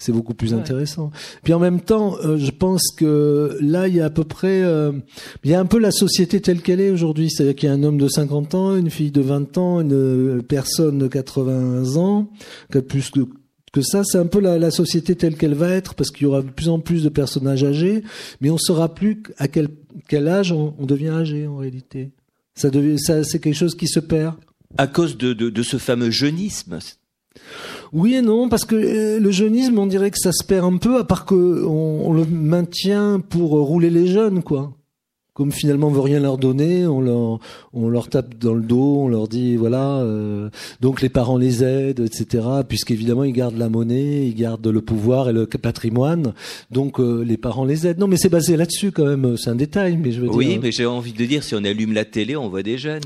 [0.00, 1.10] C'est beaucoup plus intéressant.
[1.42, 4.62] Puis en même temps, euh, je pense que là, il y a à peu près,
[4.62, 4.92] euh,
[5.42, 7.30] il y a un peu la société telle qu'elle est aujourd'hui.
[7.30, 10.40] C'est-à-dire qu'il y a un homme de 50 ans, une fille de 20 ans, une
[10.44, 12.28] personne de 80 ans,
[12.86, 13.20] plus que
[13.70, 16.26] que ça, c'est un peu la, la société telle qu'elle va être, parce qu'il y
[16.26, 18.02] aura de plus en plus de personnages âgés,
[18.40, 19.68] mais on saura plus à quel,
[20.08, 22.10] quel âge on, on devient âgé en réalité.
[22.58, 24.34] Ça, devient, ça c'est quelque chose qui se perd.
[24.76, 26.80] À cause de, de, de ce fameux jeunisme.
[27.92, 30.76] Oui et non, parce que euh, le jeunisme, on dirait que ça se perd un
[30.76, 34.72] peu, à part que on, le maintient pour rouler les jeunes, quoi.
[35.38, 37.38] Comme finalement on veut rien leur donner, on leur,
[37.72, 41.62] on leur tape dans le dos, on leur dit voilà, euh, donc les parents les
[41.62, 42.44] aident, etc.
[42.68, 46.34] Puisqu'évidemment ils gardent la monnaie, ils gardent le pouvoir et le patrimoine,
[46.72, 48.00] donc euh, les parents les aident.
[48.00, 49.36] Non, mais c'est basé là-dessus quand même.
[49.36, 50.54] C'est un détail, mais je veux oui, dire.
[50.56, 53.04] Oui, mais j'ai envie de dire si on allume la télé, on voit des jeunes.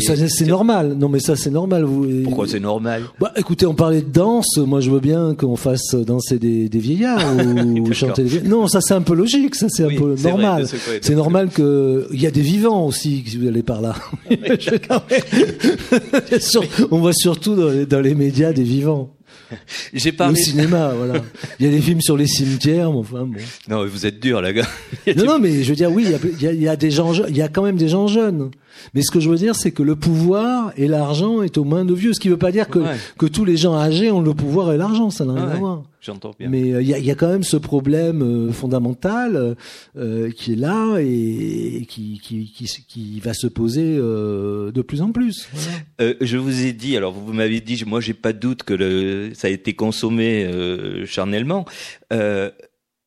[0.00, 0.94] Ça, c'est normal.
[0.98, 1.84] Non, mais ça, c'est normal.
[1.84, 3.04] Vous, Pourquoi c'est normal?
[3.18, 4.58] Bah, écoutez, on parlait de danse.
[4.58, 8.50] Moi, je veux bien qu'on fasse danser des, des vieillards ou chanter des vieillards.
[8.50, 9.54] Non, ça, c'est un peu logique.
[9.54, 10.66] Ça, c'est un peu normal.
[11.00, 13.24] C'est normal que il y a des vivants aussi.
[13.26, 13.94] Si vous allez par là,
[16.90, 19.14] on voit surtout dans les, dans les médias des vivants.
[19.92, 20.38] J'ai parlé.
[20.38, 21.22] Au cinéma, voilà.
[21.58, 23.40] Il y a des films sur les cimetières, mais enfin bon.
[23.68, 24.68] Non, vous êtes dur, là, gars.
[25.16, 27.12] non, non, mais je veux dire, oui, il y a, il y a des gens,
[27.28, 28.50] il y a quand même des gens jeunes.
[28.94, 31.84] Mais ce que je veux dire, c'est que le pouvoir et l'argent est aux mains
[31.84, 32.12] de vieux.
[32.12, 32.80] Ce qui ne veut pas dire que,
[33.18, 35.10] que tous les gens âgés ont le pouvoir et l'argent.
[35.10, 35.82] Ça n'a rien à voir.
[36.00, 36.48] J'entends bien.
[36.48, 39.54] Mais euh, il y, a, y, a, quand même ce problème euh, fondamental
[39.98, 45.12] euh, qui est là et, qui, qui, qui, qui, va se poser de plus en
[45.12, 45.48] plus.
[45.52, 46.14] Voilà.
[46.20, 49.32] je vous ai dit, alors vous m'avez dit, moi j'ai pas de doute que le,
[49.34, 50.50] ça a été consommé
[51.04, 51.66] charnellement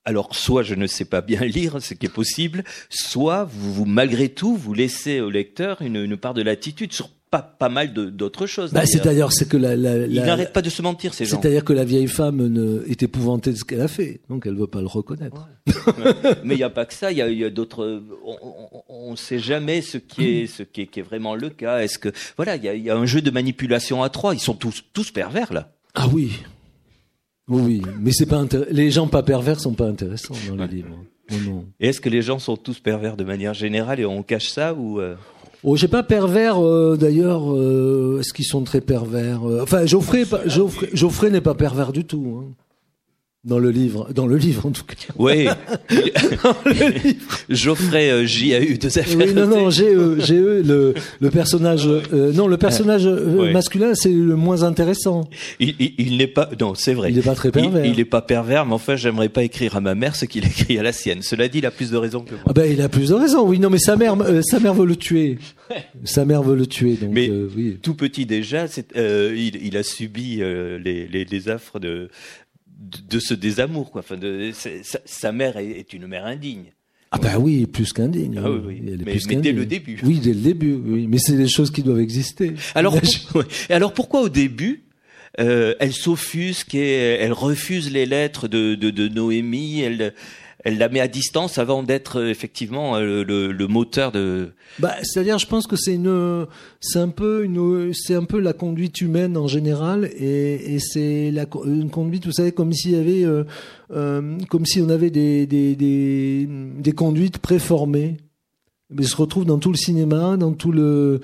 [0.05, 3.85] alors soit je ne sais pas bien lire, ce qui est possible, soit vous, vous
[3.85, 7.91] malgré tout vous laissez au lecteur une, une part de latitude sur pas, pas mal
[7.93, 8.71] d'autres choses.
[8.73, 11.41] Bah, c'est-à-dire c'est que la, la, il n'arrête pas de se mentir ces gens.
[11.41, 14.53] C'est-à-dire que la vieille femme ne, est épouvantée de ce qu'elle a fait, donc elle
[14.53, 15.47] veut pas le reconnaître.
[15.65, 15.73] Ouais.
[16.43, 18.03] Mais il n'y a pas que ça, il y a, y a d'autres.
[18.87, 21.79] On ne sait jamais ce qui est ce qui est, qui est vraiment le cas.
[21.79, 24.35] Est-ce que voilà, il y a, y a un jeu de manipulation à trois.
[24.35, 25.71] Ils sont tous tous pervers là.
[25.95, 26.33] Ah oui.
[27.49, 30.89] Oui, mais c'est pas les gens pas pervers sont pas intéressants dans les livres.
[31.45, 31.65] non.
[31.79, 34.73] Et est-ce que les gens sont tous pervers de manière générale et on cache ça
[34.73, 35.15] ou euh...
[35.65, 37.53] Oh, j'ai pas pervers euh, d'ailleurs.
[37.53, 42.03] Euh, est-ce qu'ils sont très pervers euh, Enfin, Geoffrey, Geoffrey, Geoffrey n'est pas pervers du
[42.03, 42.43] tout.
[42.43, 42.51] Hein.
[43.45, 44.95] Dans le livre, dans le livre en tout cas.
[45.17, 45.47] Oui.
[47.49, 49.17] Geoffrey euh, J a eu deux affaires.
[49.17, 54.13] Oui, non, non, j'ai j'ai le, le personnage, euh, non, le personnage euh, masculin, c'est
[54.13, 55.29] le moins intéressant.
[55.59, 57.09] Il, il, il n'est pas, non, c'est vrai.
[57.09, 57.85] Il n'est pas très pervers.
[57.85, 60.79] Il n'est pas pervers, mais enfin, j'aimerais pas écrire à ma mère ce qu'il écrit
[60.79, 61.21] à la sienne.
[61.21, 62.43] Cela dit, il a plus de raisons que moi.
[62.47, 63.59] Ah ben, il a plus de raisons, oui.
[63.59, 65.37] Non, mais sa mère, sa mère veut le tuer.
[66.05, 67.09] sa mère veut le tuer, donc.
[67.11, 67.77] Mais oui.
[67.81, 72.07] tout petit déjà, il, il, a subi les, les, les affres de
[72.83, 73.91] de ce désamour.
[73.91, 74.01] Quoi.
[74.01, 74.69] Enfin, de, sa,
[75.05, 76.73] sa, mère est, est, une mère indigne.
[77.11, 78.41] Ah ben oui, plus qu'indigne.
[78.43, 78.81] Ah oui, oui.
[78.81, 79.99] mais, plus mais dès le début.
[80.03, 80.73] Oui, dès le début.
[80.73, 81.07] Oui.
[81.07, 82.53] Mais c'est des choses qui doivent exister.
[82.73, 82.99] Alors,
[83.31, 84.83] pour, alors pourquoi au début
[85.39, 89.81] euh, elle s'offusque et elle refuse les lettres de, de, de Noémie.
[89.81, 90.13] Elle,
[90.63, 94.51] elle la met à distance avant d'être euh, effectivement euh, le, le, moteur de.
[94.79, 96.47] Bah, c'est-à-dire, je pense que c'est une,
[96.79, 101.31] c'est un peu une, c'est un peu la conduite humaine en général, et, et c'est
[101.31, 103.43] la une conduite, vous savez, comme s'il y avait, euh,
[103.91, 108.17] euh, comme si on avait des des des, des conduites préformées.
[108.95, 111.19] Mais se retrouve dans tout le cinéma, dans tout le,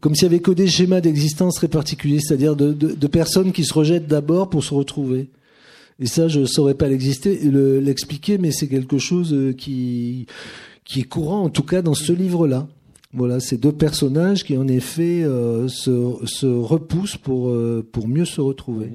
[0.00, 3.52] comme s'il y avait que des schémas d'existence très particuliers, c'est-à-dire de, de, de personnes
[3.52, 5.28] qui se rejettent d'abord pour se retrouver.
[6.00, 10.26] Et ça, je saurais pas l'expliquer, mais c'est quelque chose euh, qui
[10.84, 12.66] qui est courant, en tout cas dans ce livre-là.
[13.12, 18.24] Voilà, ces deux personnages qui en effet euh, se, se repoussent pour euh, pour mieux
[18.24, 18.88] se retrouver.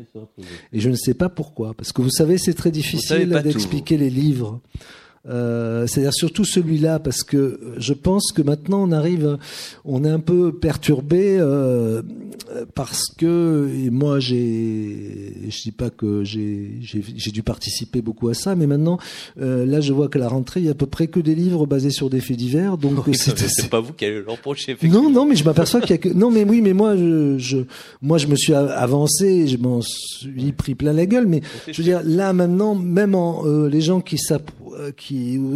[0.74, 4.10] Et je ne sais pas pourquoi, parce que vous savez, c'est très difficile d'expliquer les
[4.10, 4.62] livres.
[5.28, 9.40] Euh, c'est-à-dire surtout celui-là parce que je pense que maintenant on arrive,
[9.84, 12.04] on est un peu perturbé euh,
[12.76, 18.36] parce que et moi j'ai, je dis pas que j'ai j'ai dû participer beaucoup à
[18.36, 19.00] ça, mais maintenant
[19.42, 21.34] euh, là je vois qu'à la rentrée il y a à peu près que des
[21.34, 24.78] livres basés sur des faits divers, donc oui, c'est pas vous qui allez l'emprocher.
[24.84, 27.40] Non non mais je m'aperçois qu'il y a que non mais oui mais moi je,
[27.40, 27.58] je
[28.00, 31.84] moi je me suis avancé, je m'en suis pris plein la gueule, mais je veux
[31.84, 34.18] dire là maintenant même en, euh, les gens qui
[34.98, 35.15] qui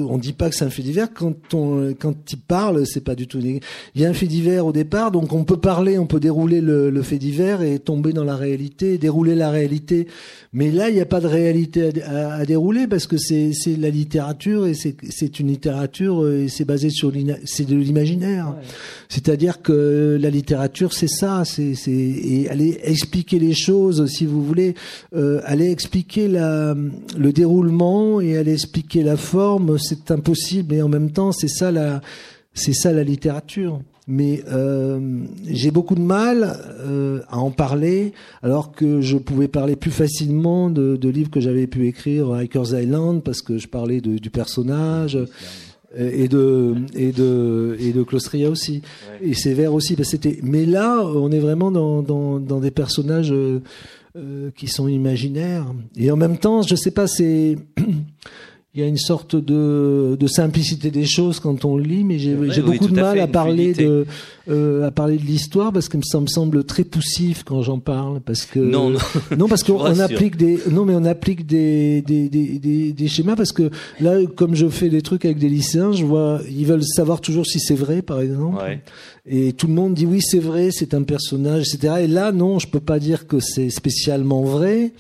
[0.09, 1.13] on dit pas que c'est un fait divers.
[1.13, 3.61] Quand on quand il parle c'est pas du tout il
[4.01, 6.89] y a un fait divers au départ donc on peut parler on peut dérouler le,
[6.89, 10.07] le fait divers et tomber dans la réalité dérouler la réalité.
[10.53, 13.75] Mais là il n'y a pas de réalité à, à, dérouler parce que c'est c'est
[13.75, 17.11] la littérature et c'est c'est une littérature et c'est basé sur
[17.45, 18.47] c'est de l'imaginaire.
[18.49, 18.65] Ouais.
[19.09, 24.43] c'est-à-dire que la littérature c'est ça c'est c'est et aller expliquer les choses si vous
[24.43, 24.73] voulez
[25.15, 26.75] euh, aller expliquer la
[27.17, 29.48] le déroulement et aller expliquer la forme
[29.79, 32.01] c'est impossible et en même temps c'est ça la
[32.53, 33.81] c'est ça la littérature.
[34.11, 39.75] Mais euh, j'ai beaucoup de mal euh, à en parler alors que je pouvais parler
[39.75, 43.67] plus facilement de, de livres que j'avais pu écrire à Hikers Island parce que je
[43.67, 45.15] parlais de, du personnage
[45.95, 48.81] et de et de et de Claustria aussi.
[49.21, 49.29] Ouais.
[49.29, 53.31] et Sévère aussi parce c'était mais là on est vraiment dans dans, dans des personnages
[53.31, 53.59] euh,
[54.55, 55.67] qui sont imaginaires.
[55.95, 57.57] Et en même temps je sais pas c'est
[58.79, 62.33] il y a une sorte de, de simplicité des choses quand on lit, mais j'ai
[62.33, 64.05] oui, beaucoup de à mal fait, à parler de
[64.49, 68.21] euh, à parler de l'histoire parce que ça me semble très poussif quand j'en parle
[68.21, 68.99] parce que Non, non.
[69.37, 73.35] non parce qu'on applique des non mais on applique des des, des des des schémas
[73.35, 76.83] parce que là comme je fais des trucs avec des lycéens, je vois ils veulent
[76.83, 78.63] savoir toujours si c'est vrai par exemple.
[78.63, 78.81] Ouais.
[79.25, 81.95] Et tout le monde dit oui, c'est vrai, c'est un personnage, etc.
[82.01, 84.93] Et là, non, je peux pas dire que c'est spécialement vrai.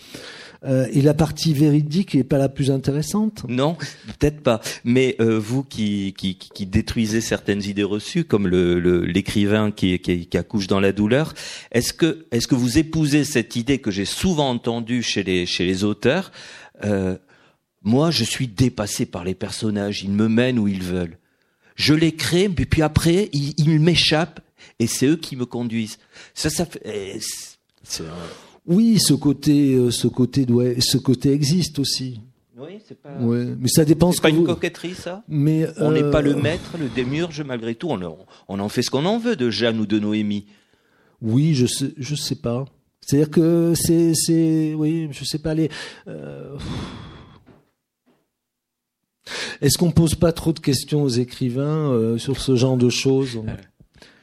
[0.65, 3.45] Euh, et la partie véridique est pas la plus intéressante.
[3.47, 3.75] Non,
[4.19, 4.59] peut-être pas.
[4.83, 9.97] Mais euh, vous qui, qui, qui- détruisez certaines idées reçues, comme le- le- l'écrivain qui,
[9.99, 11.33] qui, qui accouche dans la douleur,
[11.71, 15.65] est-ce que, est-ce que vous épousez cette idée que j'ai souvent entendue chez les, chez
[15.65, 16.31] les auteurs
[16.83, 17.15] euh,
[17.83, 20.03] Moi, je suis dépassé par les personnages.
[20.03, 21.17] Ils me mènent où ils veulent.
[21.75, 24.41] Je les crée, puis puis après, ils, ils m'échappent
[24.79, 25.99] et c'est eux qui me conduisent.
[26.33, 26.81] Ça, ça fait.
[26.83, 27.17] eh,
[27.83, 28.03] c'est-
[28.69, 32.21] Oui, ce côté, euh, ce côté doit, ce côté existe aussi.
[32.57, 33.17] Oui, c'est pas.
[33.19, 35.23] Ouais, mais ça dépend ce C'est pas que une vous- coquetterie, ça?
[35.27, 37.89] Mais On n'est euh, pas le maître, le démiurge, malgré tout.
[37.89, 37.99] On,
[38.47, 40.45] on en fait ce qu'on en veut de Jeanne ou de Noémie.
[41.21, 42.65] Oui, je sais, je sais pas.
[43.01, 45.69] C'est-à-dire que c'est, c'est, oui, je sais pas les.
[46.07, 46.55] euh,
[49.61, 53.41] Est-ce qu'on pose pas trop de questions aux écrivains euh, sur ce genre de choses?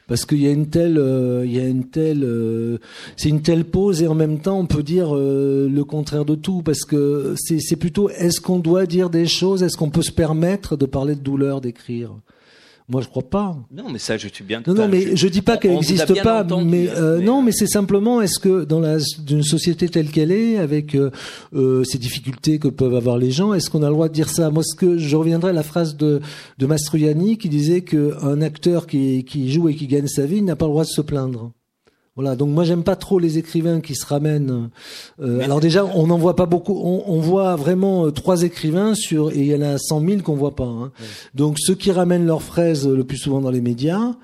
[0.07, 2.77] Parce qu'il y a une telle, euh, il y a une telle, euh,
[3.17, 6.35] c'est une telle pause et en même temps on peut dire euh, le contraire de
[6.35, 6.61] tout.
[6.61, 10.13] Parce que c'est, c'est plutôt est-ce qu'on doit dire des choses, est-ce qu'on peut se
[10.13, 12.13] permettre de parler de douleur, d'écrire?
[12.89, 13.57] Moi je crois pas.
[13.69, 14.63] Non, mais ça, je suis bien.
[14.65, 17.39] Non, non, mais je dis pas qu'elle n'existe pas, entendu, mais, hein, euh, mais, non,
[17.39, 21.11] euh, mais c'est simplement est-ce que dans la d'une société telle qu'elle est, avec euh,
[21.53, 24.29] euh, ces difficultés que peuvent avoir les gens, est-ce qu'on a le droit de dire
[24.29, 24.49] ça?
[24.51, 26.21] Moi, ce que je reviendrai à la phrase de
[26.57, 30.41] de Mastroianni qui disait que un acteur qui qui joue et qui gagne sa vie
[30.41, 31.51] n'a pas le droit de se plaindre.
[32.17, 34.69] Voilà, donc moi j'aime pas trop les écrivains qui se ramènent.
[35.21, 36.73] Euh, alors déjà, on n'en voit pas beaucoup.
[36.83, 40.23] On, on voit vraiment euh, trois écrivains sur et il y en a cent mille
[40.23, 40.65] qu'on voit pas.
[40.65, 40.91] hein.
[41.35, 44.15] Donc ceux qui ramènent leurs fraises le plus souvent dans les médias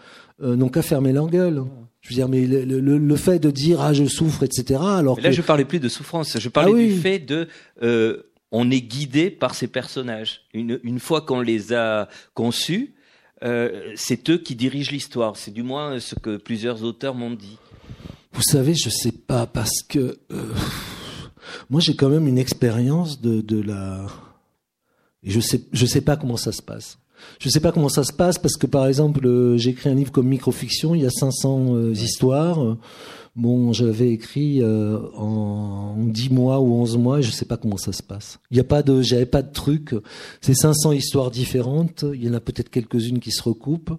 [0.41, 1.63] euh, n'ont qu'à fermer leur gueule.
[2.01, 4.79] Je veux dire, mais le, le- le fait de dire ah je souffre, etc.
[4.83, 6.37] Alors Mais là, que je parlais plus de souffrance.
[6.37, 6.87] Je parlais Ah oui.
[6.87, 7.47] du fait de.
[7.83, 10.41] euh, on est guidé par ces personnages.
[10.53, 12.93] Une, une fois qu'on les a conçus,
[13.43, 15.37] euh, c'est eux qui dirigent l'histoire.
[15.37, 17.57] C'est du moins ce que plusieurs auteurs m'ont dit.
[18.33, 20.53] Vous savez, je sais pas parce que euh,
[21.69, 24.07] moi j'ai quand même une expérience de, de la.
[25.23, 26.97] Et je sais, je sais pas comment ça se passe.
[27.39, 29.95] Je sais pas comment ça se passe parce que par exemple, euh, j'ai écrit un
[29.95, 32.77] livre comme Microfiction, il y a 500 euh, histoires.
[33.35, 37.77] Bon, j'avais écrit euh, en 10 mois ou 11 mois, et je sais pas comment
[37.77, 38.39] ça se passe.
[38.51, 39.95] Il y a pas de, j'avais pas de truc.
[40.39, 42.05] C'est 500 histoires différentes.
[42.13, 43.93] Il y en a peut-être quelques-unes qui se recoupent.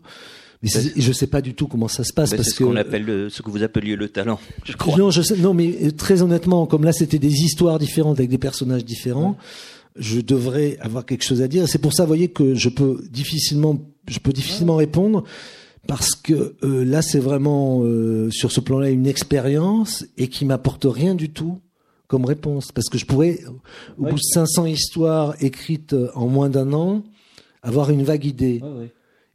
[0.64, 3.05] Mais je sais pas du tout comment ça se passe parce ce que qu'on appelle
[3.05, 4.96] le- ce que vous appeliez le talent, je crois.
[4.96, 8.31] non, je sais, non, mais euh, très honnêtement, comme là c'était des histoires différentes avec
[8.31, 9.37] des personnages différents,
[9.96, 11.68] je devrais avoir quelque chose à dire.
[11.68, 15.22] C'est pour ça, vous voyez, que je peux difficilement, je peux difficilement répondre
[15.87, 20.87] parce que euh, là, c'est vraiment euh, sur ce plan-là une expérience et qui m'apporte
[20.88, 21.59] rien du tout
[22.09, 22.72] comme réponse.
[22.72, 23.40] Parce que je pourrais,
[23.98, 27.03] au bout de 500 histoires écrites euh, en moins d'un an,
[27.62, 28.61] avoir une vague idée.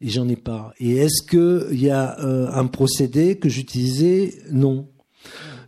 [0.02, 0.74] Et j'en ai pas.
[0.80, 4.34] Et est-ce que il y a euh, un procédé que j'utilisais?
[4.52, 4.88] Non.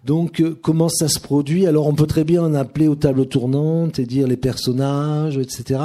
[0.06, 1.68] Donc euh, comment ça se produit?
[1.68, 5.82] Alors on peut très bien en appeler aux tables tournantes et dire les personnages, etc.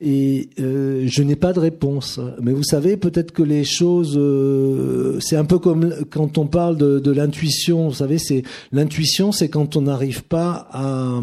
[0.00, 2.20] Et euh, je n'ai pas de réponse.
[2.40, 6.76] Mais vous savez, peut-être que les choses, euh, c'est un peu comme quand on parle
[6.76, 7.88] de, de l'intuition.
[7.88, 11.20] Vous savez, c'est l'intuition, c'est quand on n'arrive pas à,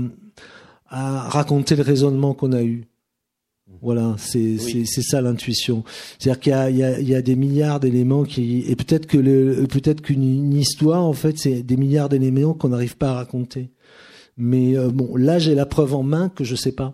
[0.90, 2.89] à raconter le raisonnement qu'on a eu.
[3.82, 5.84] Voilà, c'est c'est c'est ça l'intuition.
[6.20, 9.18] C'est-à-dire qu'il y a il y y a des milliards d'éléments qui et peut-être que
[9.18, 13.14] le peut-être qu'une une histoire en fait c'est des milliards d'éléments qu'on n'arrive pas à
[13.14, 13.70] raconter.
[14.38, 16.94] Mais euh, bon, là j'ai la preuve en main que je sais pas.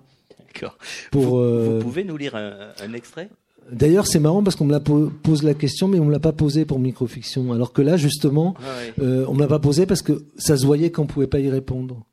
[0.54, 0.78] D'accord.
[1.12, 3.30] Pour vous, euh, vous pouvez nous lire un, un extrait?
[3.72, 6.20] D'ailleurs c'est marrant parce qu'on me la po- pose la question mais on me l'a
[6.20, 7.52] pas posée pour microfiction.
[7.52, 8.54] Alors que là justement
[9.02, 11.50] euh, on me l'a pas posée parce que ça se voyait qu'on pouvait pas y
[11.50, 12.06] répondre.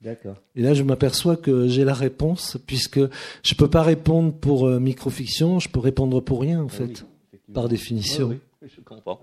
[0.00, 0.36] D'accord.
[0.56, 3.00] Et là, je m'aperçois que j'ai la réponse, puisque
[3.42, 7.04] je peux pas répondre pour euh, microfiction, je peux répondre pour rien, en fait,
[7.52, 8.38] par définition.
[8.62, 9.20] Je comprends.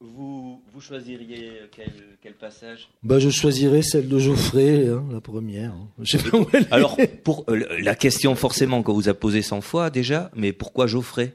[0.00, 2.88] Vous, vous choisiriez quel, quel passage?
[3.02, 5.74] Bah, je choisirais celle de Geoffrey, hein, la première.
[6.00, 6.72] Je sais pas où elle est.
[6.72, 10.86] Alors, pour euh, la question forcément qu'on vous a posée 100 fois déjà, mais pourquoi
[10.86, 11.34] Geoffrey?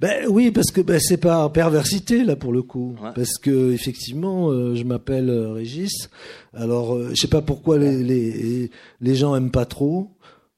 [0.00, 3.10] Ben oui, parce que ben, c'est par perversité là pour le coup, Ouais.
[3.14, 6.08] parce que effectivement, euh, je m'appelle euh, Régis.
[6.54, 10.08] Alors, euh, je sais pas pourquoi les, les les gens aiment pas trop.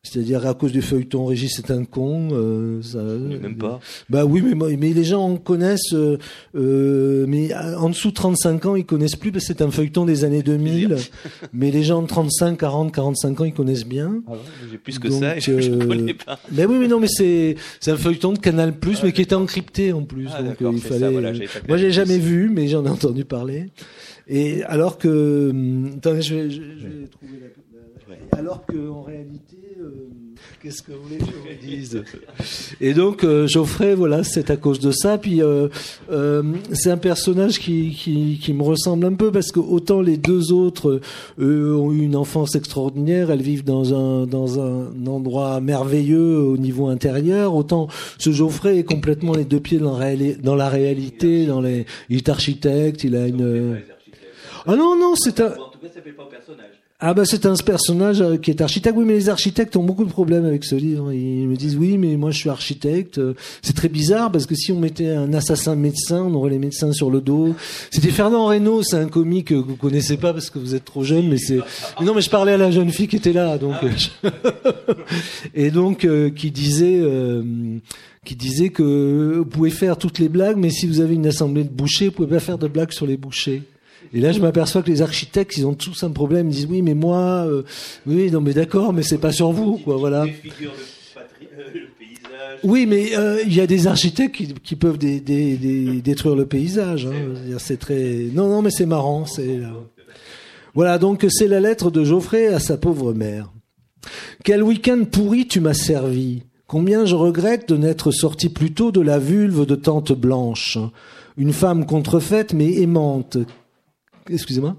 [0.04, 2.30] C'est-à-dire à cause du feuilleton Régis c'est un con.
[2.32, 3.78] Euh, ça, même pas.
[4.10, 6.18] Bah oui, mais, mais les gens en connaissent, euh,
[6.56, 10.04] euh mais en dessous de 35 ans, ils connaissent plus parce que c'est un feuilleton
[10.04, 10.96] des années 2000.
[11.52, 14.24] mais les gens de 35, 40, 45 ans, ils connaissent bien.
[14.26, 14.32] Ah
[14.72, 16.40] J'ai plus que ça et je, ne connais pas.
[16.50, 19.36] Mais oui, mais non, mais c'est c'est un feuilleton de Canal Plus, mais qui était
[19.36, 20.26] encrypté en plus.
[20.34, 21.10] Ah, donc il fallait.
[21.10, 21.32] voilà,
[21.68, 23.68] Moi, j'ai jamais vu, mais j'en ai entendu parler.
[24.26, 27.62] Et alors que, hum, attendez, je vais, je, je vais trouver la,
[28.32, 29.56] alors que en réalité
[30.62, 32.04] Qu'est-ce que vous voulez que je vous dise?
[32.80, 35.18] Et donc euh, Geoffrey, voilà, c'est à cause de ça.
[35.18, 35.68] Puis euh,
[36.10, 40.16] euh, c'est un personnage qui, qui, qui, me ressemble un peu parce que autant les
[40.16, 41.00] deux autres
[41.38, 46.56] eux, ont eu une enfance extraordinaire, elles vivent dans un dans un endroit merveilleux au
[46.56, 51.46] niveau intérieur, autant ce Geoffrey est complètement les deux pieds dans la, dans la réalité,
[51.46, 53.80] dans les, il est architecte, il a une.
[54.66, 55.52] Ah non non, c'est un.
[55.52, 56.81] En tout cas, ça fait pas personnage.
[57.04, 58.94] Ah bah c'est un personnage euh, qui est architecte.
[58.96, 61.12] Oui, mais les architectes ont beaucoup de problèmes avec ce livre.
[61.12, 63.20] Ils me disent oui, mais moi je suis architecte.
[63.60, 66.92] C'est très bizarre parce que si on mettait un assassin médecin, on aurait les médecins
[66.92, 67.56] sur le dos.
[67.90, 71.02] C'était Fernand Reynaud, c'est un comique que vous connaissez pas parce que vous êtes trop
[71.02, 71.58] jeune, mais c'est.
[72.00, 73.74] non, mais je parlais à la jeune fille qui était là, donc.
[74.22, 74.30] Ah
[75.56, 77.00] et donc euh, qui disait.
[77.00, 77.42] Euh,
[78.24, 81.64] qui disait que vous pouvez faire toutes les blagues, mais si vous avez une assemblée
[81.64, 83.64] de bouchers, vous pouvez pas faire de blagues sur les bouchers.
[84.14, 86.48] Et là, je m'aperçois que les architectes, ils ont tous un problème.
[86.48, 87.62] Ils disent oui, mais moi, euh,
[88.06, 89.96] oui, non, mais d'accord, mais c'est pas sur vous, quoi.
[89.96, 90.26] Voilà.
[92.62, 96.36] Oui, mais euh, il y a des architectes qui, qui peuvent des, des, des, détruire
[96.36, 97.06] le paysage.
[97.06, 97.56] Hein.
[97.58, 98.28] C'est très.
[98.32, 99.24] Non, non, mais c'est marrant.
[99.24, 99.60] C'est.
[100.74, 103.50] Voilà, donc c'est la lettre de Geoffrey à sa pauvre mère.
[104.44, 106.42] Quel week-end pourri tu m'as servi.
[106.66, 110.78] Combien je regrette de n'être sorti plus tôt de la vulve de tante Blanche.
[111.36, 113.36] Une femme contrefaite mais aimante,
[114.28, 114.76] Excusez-moi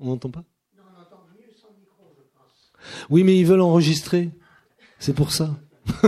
[0.00, 0.44] On n'entend pas
[0.76, 2.72] Non, on entend mieux sans micro, je pense.
[3.10, 4.30] Oui, mais ils veulent enregistrer.
[4.98, 5.54] C'est pour ça.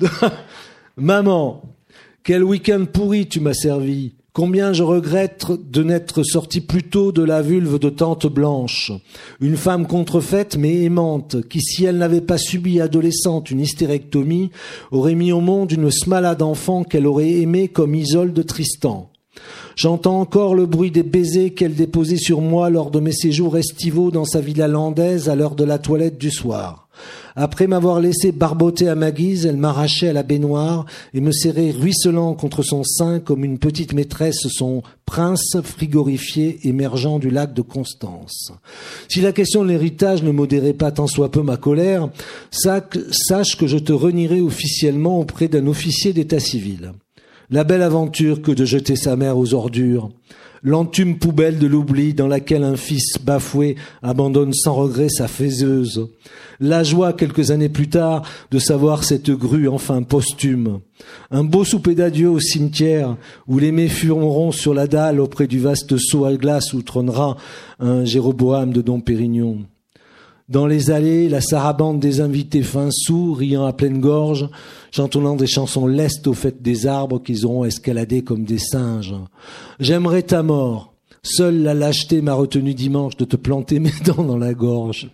[0.96, 1.62] Maman,
[2.22, 4.14] quel week-end pourri tu m'as servi.
[4.32, 8.92] Combien je regrette de n'être sorti plus tôt de la vulve de tante Blanche.
[9.40, 14.50] Une femme contrefaite mais aimante, qui si elle n'avait pas subi adolescente une hystérectomie,
[14.92, 19.07] aurait mis au monde une smalade enfant qu'elle aurait aimée comme Isole de Tristan.
[19.76, 24.10] J'entends encore le bruit des baisers qu'elle déposait sur moi lors de mes séjours estivaux
[24.10, 26.88] dans sa villa landaise à l'heure de la toilette du soir.
[27.36, 31.70] Après m'avoir laissé barboter à ma guise, elle m'arrachait à la baignoire et me serrait
[31.70, 37.62] ruisselant contre son sein comme une petite maîtresse son prince frigorifié émergeant du lac de
[37.62, 38.52] Constance.
[39.08, 42.08] Si la question de l'héritage ne modérait pas tant soit peu ma colère,
[42.50, 46.92] sache que je te renierai officiellement auprès d'un officier d'état civil.
[47.50, 50.10] La belle aventure que de jeter sa mère aux ordures.
[50.62, 56.08] L'entume poubelle de l'oubli dans laquelle un fils bafoué abandonne sans regret sa faiseuse.
[56.60, 60.80] La joie, quelques années plus tard, de savoir cette grue enfin posthume.
[61.30, 65.58] Un beau souper d'adieu au cimetière où les mets fumeront sur la dalle auprès du
[65.58, 67.38] vaste seau à glace où trônera
[67.78, 69.60] un Jéroboam de Dom Pérignon.
[70.48, 74.48] Dans les allées, la sarabande des invités fins sous, riant à pleine gorge,
[74.90, 79.14] chantonnant des chansons lestes au fait des arbres qu'ils auront escaladés comme des singes.
[79.78, 80.94] J'aimerais ta mort.
[81.22, 85.10] Seule la lâcheté m'a retenu dimanche de te planter mes dents dans la gorge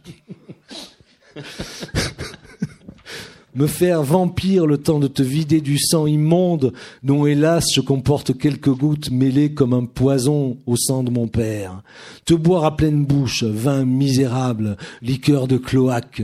[3.55, 8.37] me faire vampire le temps de te vider du sang immonde dont hélas je comporte
[8.37, 11.83] quelques gouttes mêlées comme un poison au sang de mon père.
[12.25, 16.23] Te boire à pleine bouche, vin misérable, liqueur de cloaque.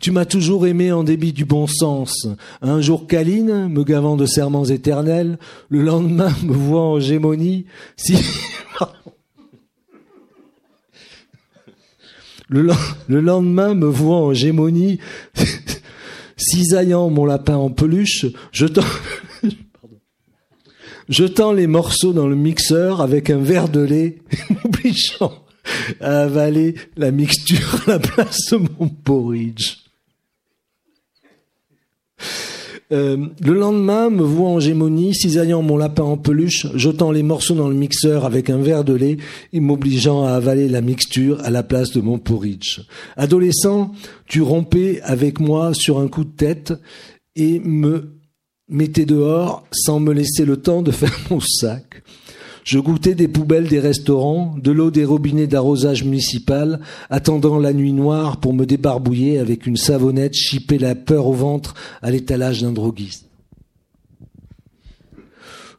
[0.00, 2.28] Tu m'as toujours aimé en débit du bon sens.
[2.62, 7.66] Un jour câline, me gavant de serments éternels, le lendemain me voit en gémonie,
[7.96, 8.16] si...
[12.50, 12.66] Le,
[13.08, 15.00] le, lendemain me voit en gémonie
[16.38, 18.82] cisaillant mon lapin en peluche, jetant,
[21.52, 24.18] les morceaux dans le mixeur avec un verre de lait,
[24.50, 25.44] m'obligeant
[26.00, 29.78] à avaler la mixture à la place de mon porridge.
[32.90, 37.54] Euh, le lendemain, me voit en gémonie, cisaillant mon lapin en peluche, jetant les morceaux
[37.54, 39.18] dans le mixeur avec un verre de lait
[39.52, 42.80] et m'obligeant à avaler la mixture à la place de mon porridge.
[43.16, 43.92] Adolescent,
[44.26, 46.72] tu rompais avec moi sur un coup de tête
[47.36, 48.18] et me
[48.68, 52.02] mettais dehors sans me laisser le temps de faire mon sac.
[52.68, 57.94] Je goûtais des poubelles des restaurants, de l'eau des robinets d'arrosage municipal, attendant la nuit
[57.94, 62.72] noire pour me débarbouiller avec une savonnette chipée la peur au ventre à l'étalage d'un
[62.72, 63.24] droguiste.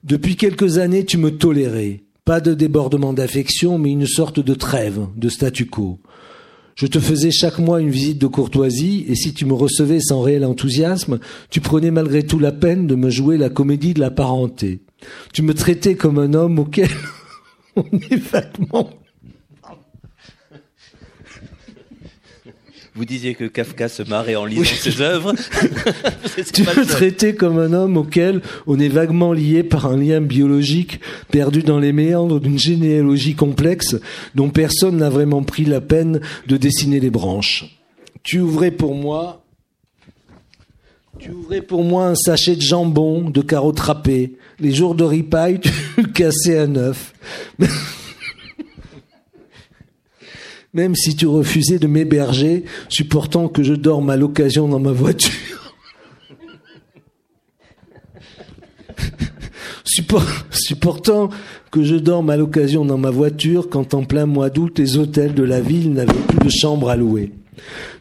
[0.03, 2.01] Depuis quelques années, tu me tolérais.
[2.25, 5.99] Pas de débordement d'affection, mais une sorte de trêve, de statu quo.
[6.73, 10.21] Je te faisais chaque mois une visite de courtoisie, et si tu me recevais sans
[10.21, 11.19] réel enthousiasme,
[11.51, 14.81] tu prenais malgré tout la peine de me jouer la comédie de la parenté.
[15.33, 16.89] Tu me traitais comme un homme auquel
[17.75, 18.89] on est vaguement
[22.99, 25.33] Vous disiez que Kafka se marrait en lisant ses œuvres.
[26.53, 30.99] tu me traitais comme un homme auquel on est vaguement lié par un lien biologique
[31.31, 33.95] perdu dans les méandres d'une généalogie complexe
[34.35, 37.79] dont personne n'a vraiment pris la peine de dessiner les branches.
[38.23, 39.38] Tu ouvrais pour moi
[41.19, 44.37] tu ouvrais pour moi un sachet de jambon, de carottes râpées.
[44.59, 47.13] Les jours de ripaille, tu le cassais à neuf
[50.73, 55.73] même si tu refusais de m'héberger, supportant que je dorme à l'occasion dans ma voiture.
[60.51, 61.31] supportant
[61.71, 65.33] que je dorme à l'occasion dans ma voiture quand en plein mois d'août les hôtels
[65.33, 67.31] de la ville n'avaient plus de chambre à louer.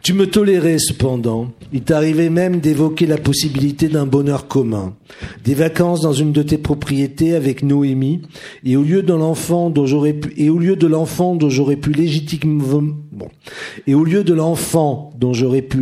[0.03, 1.53] Tu me tolérais cependant.
[1.73, 4.97] Il t'arrivait même d'évoquer la possibilité d'un bonheur commun,
[5.45, 8.23] des vacances dans une de tes propriétés avec Noémie,
[8.65, 10.31] et au lieu de l'enfant dont j'aurais pu,
[11.93, 12.69] légitimement,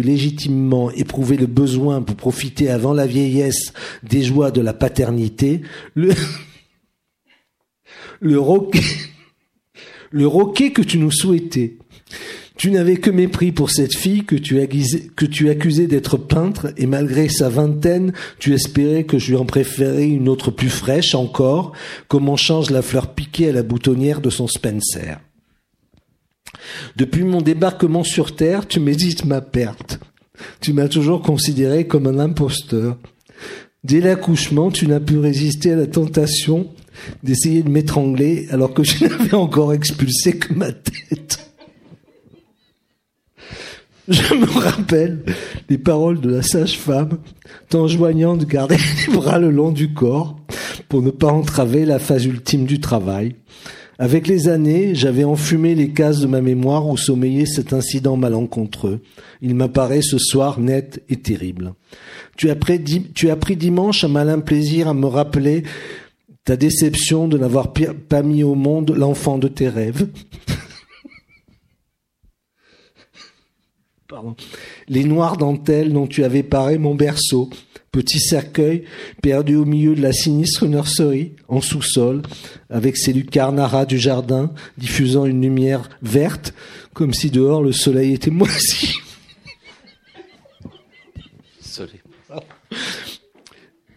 [0.02, 3.72] légitimement éprouver le besoin pour profiter avant la vieillesse
[4.02, 5.60] des joies de la paternité,
[5.94, 6.12] le,
[8.20, 8.80] le roquet,
[10.10, 11.76] le roquet que tu nous souhaitais,
[12.56, 17.48] tu n'avais que mépris pour cette fille que tu, accusais, d'être peintre, et malgré sa
[17.48, 21.72] vingtaine, tu espérais que je lui en préférais une autre plus fraîche encore,
[22.08, 25.20] comme on change la fleur piquée à la boutonnière de son Spencer?
[26.96, 30.00] Depuis mon débarquement sur Terre, tu médites ma perte.
[30.60, 32.96] Tu m'as toujours considéré comme un imposteur.
[33.84, 36.68] Dès l'accouchement, tu n'as pu résister à la tentation
[37.22, 41.45] d'essayer de m'étrangler alors que je n'avais encore expulsé que ma tête.
[44.08, 45.24] Je me rappelle
[45.68, 47.18] les paroles de la sage-femme,
[47.68, 48.76] t'enjoignant de garder
[49.06, 50.36] les bras le long du corps
[50.88, 53.34] pour ne pas entraver la phase ultime du travail.
[53.98, 59.00] Avec les années, j'avais enfumé les cases de ma mémoire où sommeillait cet incident malencontreux.
[59.40, 61.72] Il m'apparaît ce soir net et terrible.
[62.36, 62.82] Tu as, pris,
[63.14, 65.62] tu as pris dimanche un malin plaisir à me rappeler
[66.44, 70.06] ta déception de n'avoir pas mis au monde l'enfant de tes rêves.
[74.88, 77.50] Les noires dentelles dont tu avais paré mon berceau,
[77.90, 78.84] petit cercueil
[79.22, 82.22] perdu au milieu de la sinistre nurserie, en sous-sol,
[82.70, 86.54] avec ses lucarnes à ras du jardin, diffusant une lumière verte,
[86.94, 88.94] comme si dehors le soleil était moisi.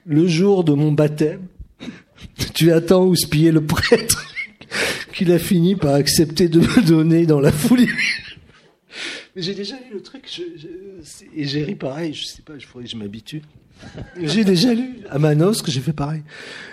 [0.06, 1.48] Le jour de mon baptême,
[2.54, 4.26] tu attends houspiller le prêtre
[5.14, 7.90] qu'il a fini par accepter de me donner dans la foulée
[9.40, 10.42] j'ai déjà lu le truc,
[11.36, 13.42] et j'ai ri pareil, je sais pas, il faudrait que je m'habitue.
[14.22, 16.22] J'ai déjà lu à Manos que j'ai fait pareil.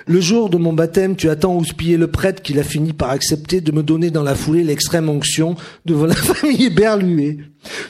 [0.08, 3.60] Le jour de mon baptême, tu attends houspiller le prêtre qu'il a fini par accepter
[3.60, 5.54] de me donner dans la foulée l'extrême onction
[5.84, 7.38] devant la famille berluée.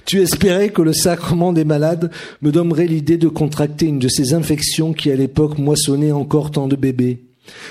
[0.04, 2.10] Tu espérais que le sacrement des malades
[2.42, 6.68] me donnerait l'idée de contracter une de ces infections qui à l'époque moissonnaient encore tant
[6.68, 7.22] de bébés.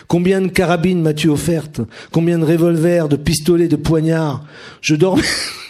[0.07, 1.81] Combien de carabines m'as-tu offertes
[2.11, 4.43] Combien de revolvers, de pistolets, de poignards?
[4.81, 5.23] Je dormais,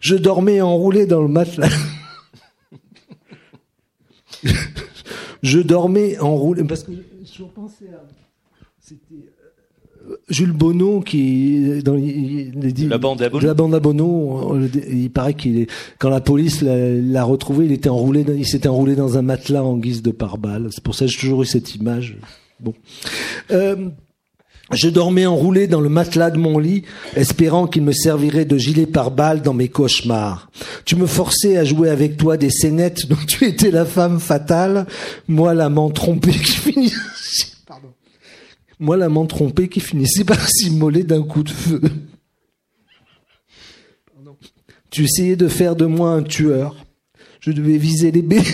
[0.00, 1.68] je dormais enroulé dans le matelas.
[5.42, 8.02] je dormais enroulé parce que je repensais à
[8.80, 9.14] c'était
[10.10, 13.46] euh, Jules Bonneau qui dans la bande à Bonneau.
[13.46, 14.58] La bande à Bonneau,
[14.90, 18.96] il paraît qu'il est quand la police l'a retrouvé, il était enroulé, il s'était enroulé
[18.96, 20.68] dans un matelas en guise de pare-balles.
[20.72, 22.18] C'est pour ça que j'ai toujours eu cette image.
[22.58, 22.74] Bon.
[23.52, 23.88] Euh,
[24.70, 26.82] je dormais enroulé dans le matelas de mon lit,
[27.14, 30.50] espérant qu'il me servirait de gilet pare-balles dans mes cauchemars.
[30.84, 34.86] Tu me forçais à jouer avec toi des scénettes dont tu étais la femme fatale,
[35.28, 37.52] moi l'amant trompé qui finissait,
[38.78, 41.80] moi l'amant trompé qui finissait par s'immoler d'un coup de feu.
[44.90, 46.76] Tu essayais de faire de moi un tueur.
[47.40, 48.44] Je devais viser les bébés.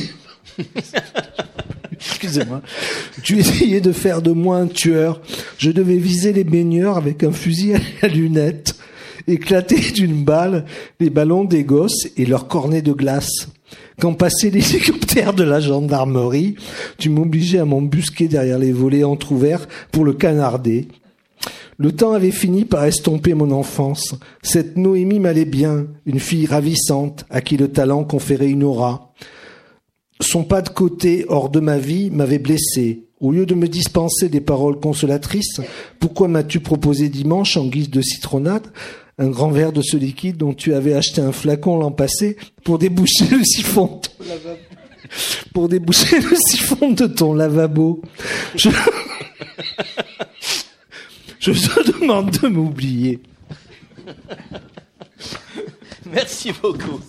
[1.93, 2.63] Excusez-moi.
[3.23, 5.21] Tu essayais de faire de moi un tueur.
[5.59, 8.77] Je devais viser les baigneurs avec un fusil à lunettes,
[9.27, 10.65] éclater d'une balle
[11.01, 13.49] les ballons des gosses et leurs cornets de glace.
[14.01, 16.57] Quand passaient les hélicoptères de la gendarmerie,
[16.99, 20.89] tu m'obligeais à m'embusquer derrière les volets entr'ouverts pour le canarder.
[21.81, 24.17] Le temps avait fini par estomper mon enfance.
[24.43, 29.13] Cette Noémie m'allait bien, une fille ravissante à qui le talent conférait une aura.
[30.21, 33.05] Son pas de côté hors de ma vie m'avait blessé.
[33.21, 35.61] Au lieu de me dispenser des paroles consolatrices,
[35.99, 38.67] pourquoi m'as-tu proposé dimanche en guise de citronnade
[39.21, 42.79] un grand verre de ce liquide dont tu avais acheté un flacon l'an passé pour
[42.79, 44.01] déboucher le siphon
[46.93, 48.01] de ton lavabo?
[48.55, 48.71] Je
[51.51, 53.21] te demande de m'oublier.
[56.07, 57.01] Merci beaucoup.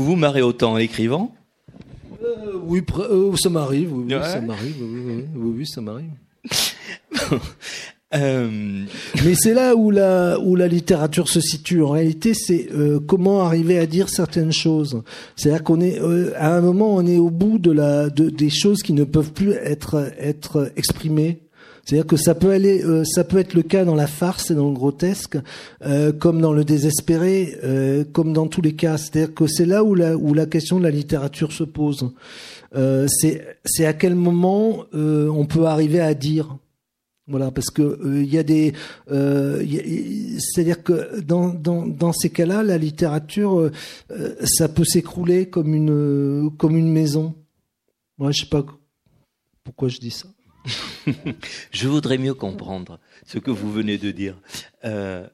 [0.00, 1.30] Vous vous marrez autant en écrivant
[2.22, 3.92] Euh, oui, euh, ça m'arrive.
[3.92, 4.22] Oui, oui, Ouais.
[4.22, 4.76] ça m'arrive.
[4.80, 6.10] Oui, oui, ça m'arrive.
[8.12, 8.48] Euh,
[9.24, 11.80] Mais c'est là où la où la littérature se situe.
[11.84, 15.00] En réalité, c'est euh, comment arriver à dire certaines choses.
[15.36, 18.50] C'est-à-dire qu'on est euh, à un moment, on est au bout de la de, des
[18.50, 21.38] choses qui ne peuvent plus être être exprimées.
[21.84, 24.54] C'est-à-dire que ça peut aller, euh, ça peut être le cas dans la farce et
[24.54, 25.38] dans le grotesque,
[25.82, 28.96] euh, comme dans le désespéré, euh, comme dans tous les cas.
[28.98, 32.12] C'est-à-dire que c'est là où la où la question de la littérature se pose.
[32.76, 36.56] Euh, c'est à quel moment euh, on peut arriver à dire.
[37.26, 38.72] Voilà, parce que euh, il y a des,
[40.38, 43.70] c'est-à-dire que dans dans dans ces cas-là, la littérature,
[44.44, 47.34] ça peut s'écrouler comme une comme une maison.
[48.18, 48.64] Moi, je sais pas
[49.64, 50.28] pourquoi je dis ça.
[51.70, 54.36] je voudrais mieux comprendre ce que vous venez de dire.
[54.84, 55.26] Euh,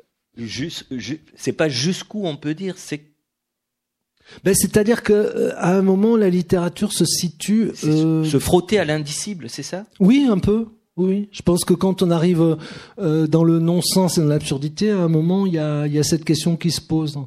[1.37, 3.03] c'est pas jusqu'où on peut dire, c'est
[4.45, 7.71] Ben, c'est-à-dire que euh, à un moment, la littérature se situe.
[7.75, 9.87] c'est euh, se frotter à l'indicible, c'est ça?
[10.01, 10.67] Oui, un peu.
[10.97, 12.57] Oui, je pense que quand on arrive
[12.99, 15.99] euh, dans le non-sens et dans l'absurdité, à un moment, il y a, il y
[15.99, 17.19] a cette question qui se pose.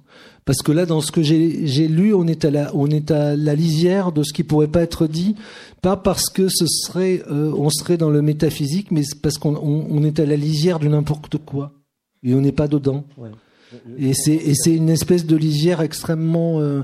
[0.46, 3.12] Parce que là, dans ce que j'ai j'ai lu, on est à la, on est
[3.12, 5.36] à la lisière de ce qui pourrait pas être dit,
[5.84, 9.86] pas parce que ce serait, euh, on serait dans le métaphysique, mais parce qu'on on,
[9.92, 11.74] on est à la lisière de n'importe quoi
[12.24, 13.06] et on n'est pas dedans.
[14.00, 16.82] Et c'est et c'est une espèce de lisière extrêmement, euh,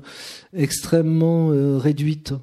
[0.53, 2.33] extrêmement euh, réduite.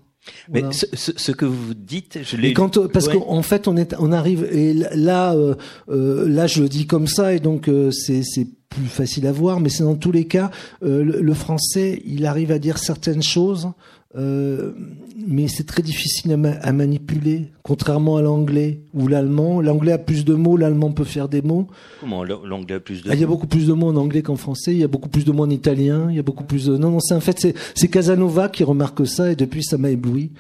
[0.51, 0.73] Mais Voilà.
[0.75, 2.53] ce, ce- ce que vous dites, je l'ai.
[2.53, 3.15] Quand parce Ouais.
[3.19, 5.55] qu'en fait on est on arrive et là euh,
[5.91, 9.33] euh, là je le dis comme ça et donc euh, c'est c'est plus facile à
[9.33, 10.51] voir mais c'est dans tous les cas
[10.85, 13.69] euh, le, le français il arrive à dire certaines choses
[14.15, 14.73] euh,
[15.27, 19.99] mais c'est très difficile à, ma- à manipuler contrairement à l'anglais ou l'allemand l'anglais a
[19.99, 21.67] plus de mots l'allemand peut faire des mots
[22.01, 23.11] Comment l'anglais a plus de.
[23.11, 24.73] ah, il y a beaucoup plus de mots en anglais qu'en français.
[24.73, 26.09] Il y a beaucoup plus de mots en italien.
[26.11, 26.77] Il y a beaucoup plus de.
[26.77, 30.33] Non, non, c'est en fait c'est Casanova qui remarque ça et depuis ça m'a ébloui.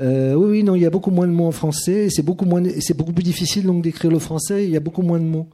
[0.00, 2.06] Euh, oui, oui, non, il y a beaucoup moins de mots en français.
[2.06, 2.62] et C'est beaucoup moins.
[2.96, 4.64] beaucoup plus difficile donc d'écrire le français.
[4.64, 5.48] Il y a beaucoup moins de mots.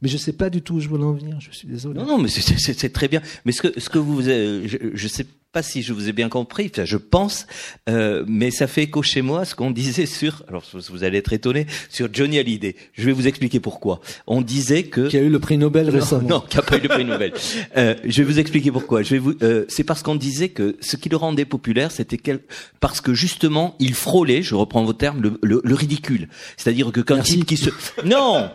[0.00, 1.36] Mais je sais pas du tout où je veux en venir.
[1.40, 1.98] Je suis désolé.
[1.98, 3.20] Non, non, mais c'est très bien.
[3.44, 5.30] Mais ce que ce que vous, euh, je, je sais pas
[5.62, 6.70] si je vous ai bien compris.
[6.72, 7.46] Enfin, je pense,
[7.88, 10.44] euh, mais ça fait écho chez moi ce qu'on disait sur.
[10.48, 12.76] Alors, vous allez être étonné sur Johnny Hallyday.
[12.92, 14.00] Je vais vous expliquer pourquoi.
[14.28, 16.28] On disait que Qui a eu le prix Nobel non, récemment.
[16.28, 17.32] non, qui n'a pas eu le prix Nobel.
[17.76, 19.02] Euh, je vais vous expliquer pourquoi.
[19.02, 19.34] Je vais vous.
[19.42, 22.40] euh, c'est parce qu'on disait que ce qui le rendait populaire, c'était quel...
[22.80, 26.28] parce que justement, il frôlait, je reprends vos termes, le, le, le ridicule.
[26.56, 27.34] C'est-à-dire que qu'un Merci.
[27.38, 27.70] type qui se.
[28.04, 28.50] Non,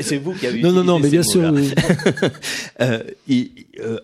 [0.00, 0.60] c'est vous qui avez.
[0.62, 1.50] Non, non, non, mais bien sûr.
[1.52, 1.70] oui.
[2.80, 3.50] Euh, il-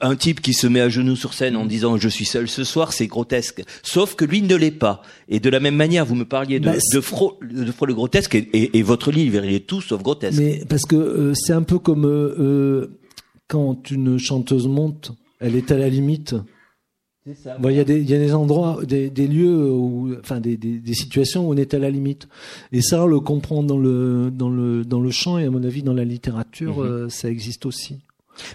[0.01, 2.65] un type qui se met à genoux sur scène en disant je suis seul ce
[2.65, 3.63] soir, c'est grotesque.
[3.83, 5.03] Sauf que lui ne l'est pas.
[5.29, 7.95] Et de la même manière, vous me parliez de, Bah, de, Fro, de Fro le
[7.95, 10.39] grotesque et, et, et votre livre, il est tout sauf grotesque.
[10.39, 12.99] Mais parce que euh, c'est un peu comme euh, euh,
[13.49, 16.35] quand une chanteuse monte, elle est à la limite.
[17.59, 20.39] Bon, il y a des il y a des endroits, des, des lieux où, enfin
[20.39, 22.29] des, des, des situations où on est à la limite.
[22.71, 25.65] Et ça, on le comprend dans le dans le dans le chant et à mon
[25.65, 26.87] avis dans la littérature, Mhm.
[26.87, 27.97] euh, ça existe aussi.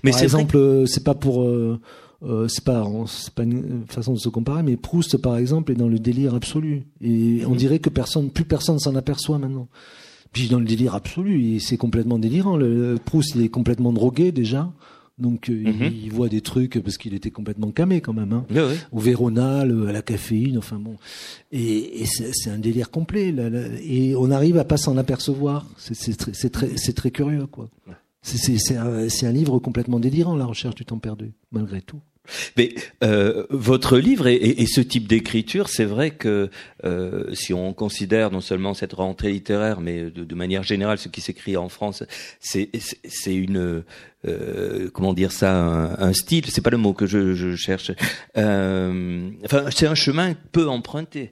[0.04, 1.80] Mais Par exemple, euh, c'est pas pour euh,
[2.24, 5.76] euh, c'est pas c'est pas une façon de se comparer, mais Proust par exemple est
[5.76, 7.58] dans le délire absolu et on Mhm.
[7.58, 9.68] dirait que personne plus personne s'en aperçoit maintenant.
[10.32, 12.56] Puis dans le délire absolu, c'est complètement délirant.
[12.58, 14.72] Le, Proust, il est complètement drogué déjà,
[15.18, 18.32] donc euh, il, il voit des trucs parce qu'il était complètement camé quand même.
[18.32, 18.46] Hein.
[18.50, 18.76] Oui, oui.
[18.94, 20.96] Au Vérona, le- à la caféine, enfin bon.
[21.52, 23.32] Et, et c'est un délire complet.
[23.34, 23.62] là, là.
[23.84, 25.66] et on arrive à pas s'en apercevoir.
[25.78, 27.68] C'est très, très, c'est très curieux, quoi.
[28.22, 32.00] C'est- un, un livre complètement délirant, La recherche du temps perdu, malgré tout.
[32.56, 36.52] Mais euh, votre livre et, et- et ce type d'écriture, c'est vrai que
[36.86, 41.08] euh, si on considère non seulement cette rentrée littéraire, mais de, de manière générale ce
[41.10, 42.04] qui s'écrit en France,
[42.40, 42.70] c'est
[43.26, 43.84] une
[44.28, 46.46] euh, comment dire ça, un, un style.
[46.52, 47.92] C'est pas le mot que je, je cherche.
[48.38, 51.32] Euh, enfin, c'est un chemin peu emprunté.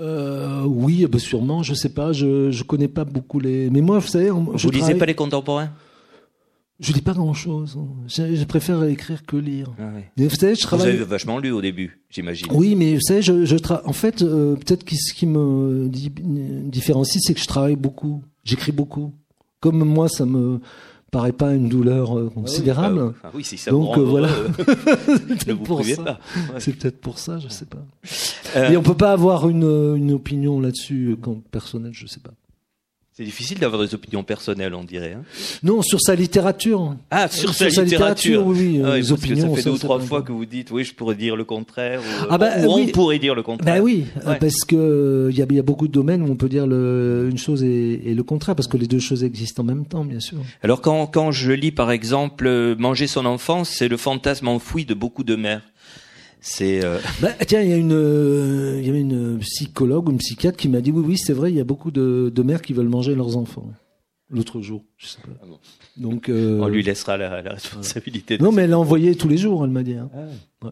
[0.00, 3.68] Euh, oui, bah sûrement, je sais pas, je, je connais pas beaucoup les.
[3.70, 5.70] Mais moi, vous savez, on- je Vous lisez travaille- pas les contemporains?
[6.78, 7.76] Je lis pas grand chose.
[8.08, 9.70] Je, je préfère écrire que lire.
[9.78, 10.00] ah, oui.
[10.16, 10.88] Mais vous savez, je Vous travaille.
[10.88, 12.46] avez vachement lu au début, j'imagine.
[12.52, 15.88] Oui, mais vous savez, je, je tra- en fait, euh, peut-être que ce qui me
[15.90, 16.10] di-
[16.64, 18.22] différencie, c'est que je travaille beaucoup.
[18.44, 19.12] J'écris beaucoup.
[19.60, 20.60] Comme moi, ça me
[21.10, 23.14] paraît pas une douleur euh, considérable.
[23.24, 24.28] Ah oui, si ça Donc, vous euh, voilà.
[26.52, 26.60] Ouais.
[26.60, 27.84] C'est peut-être pour ça, je sais pas.
[28.56, 32.20] Euh, Et on peut pas avoir une, une opinion là-dessus euh, quand personnelle, je sais
[32.20, 32.32] pas.
[33.20, 35.12] C'est difficile d'avoir des opinions personnelles, on dirait.
[35.12, 35.24] Hein
[35.62, 36.96] non, sur sa littérature.
[37.10, 38.46] Ah, sur, sa, littérature.
[38.46, 39.50] oui, ah, les opinions.
[39.50, 42.00] ça fait deux ou trois fois que vous dites, oui, je pourrais dire le contraire.
[42.00, 43.74] Ou, ah bah, on pourrait dire le contraire.
[43.74, 46.48] Bah oui, parce que il y a, y a, beaucoup de domaines où on peut
[46.48, 49.66] dire le, une chose et, et, le contraire, parce que les deux choses existent en
[49.66, 50.38] même temps, bien sûr.
[50.62, 54.94] Alors quand, quand je lis, par exemple, Manger son enfance, c'est le fantasme enfoui de
[54.94, 55.60] beaucoup de mères.
[56.40, 56.84] C'est.
[56.84, 56.98] Euh...
[57.20, 60.56] Bah, tiens, il y a une, euh, il y avait une psychologue ou une psychiatre
[60.56, 62.72] qui m'a dit oui, oui, c'est vrai, il y a beaucoup de, de mères qui
[62.72, 63.66] veulent manger leurs enfants.
[64.30, 65.28] L'autre jour, je sais pas.
[65.42, 65.58] Ah bon.
[65.96, 66.60] Donc, euh...
[66.60, 68.38] on lui laissera la, la responsabilité.
[68.38, 69.94] non, mais elle l'a envoyé tous les jours, elle m'a dit.
[69.94, 70.08] Hein.
[70.14, 70.18] Ah.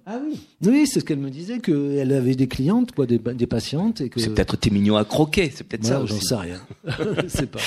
[0.05, 0.39] Ah oui.
[0.67, 4.11] Oui, c'est ce qu'elle me disait qu'elle avait des clientes, quoi, des, des patientes et
[4.11, 4.21] que.
[4.21, 6.15] C'est peut-être t'es mignon à croquer, c'est peut-être ça aussi.
[6.15, 6.61] J'en sais rien.
[7.29, 7.61] c'est pas.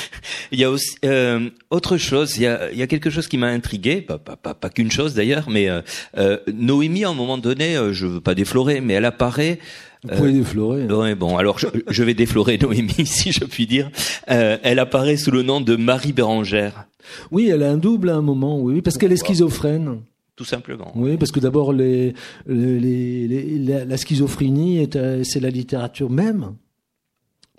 [0.51, 2.37] Il y a aussi euh, autre chose.
[2.37, 4.69] Il y a, il y a quelque chose qui m'a intrigué, pas, pas, pas, pas
[4.69, 5.81] qu'une chose d'ailleurs, mais euh,
[6.17, 9.59] euh, Noémie à un moment donné, euh, je veux pas déflorer, mais elle apparaît.
[10.03, 10.83] Vous pouvez déflorer.
[10.83, 10.93] Hein.
[10.93, 13.89] Ouais, bon, alors je, je, vais déflorer Noémie, si je puis dire.
[14.25, 16.87] elle apparaît sous le nom de Marie Bérangère.
[17.31, 19.99] Oui, elle a un double à un moment, oui, parce qu'elle est schizophrène
[20.37, 20.91] tout simplement.
[20.95, 22.15] Oui, parce que d'abord, les,
[22.47, 24.89] les, les, la, la, schizophrénie,
[25.23, 26.55] c'est la littérature même.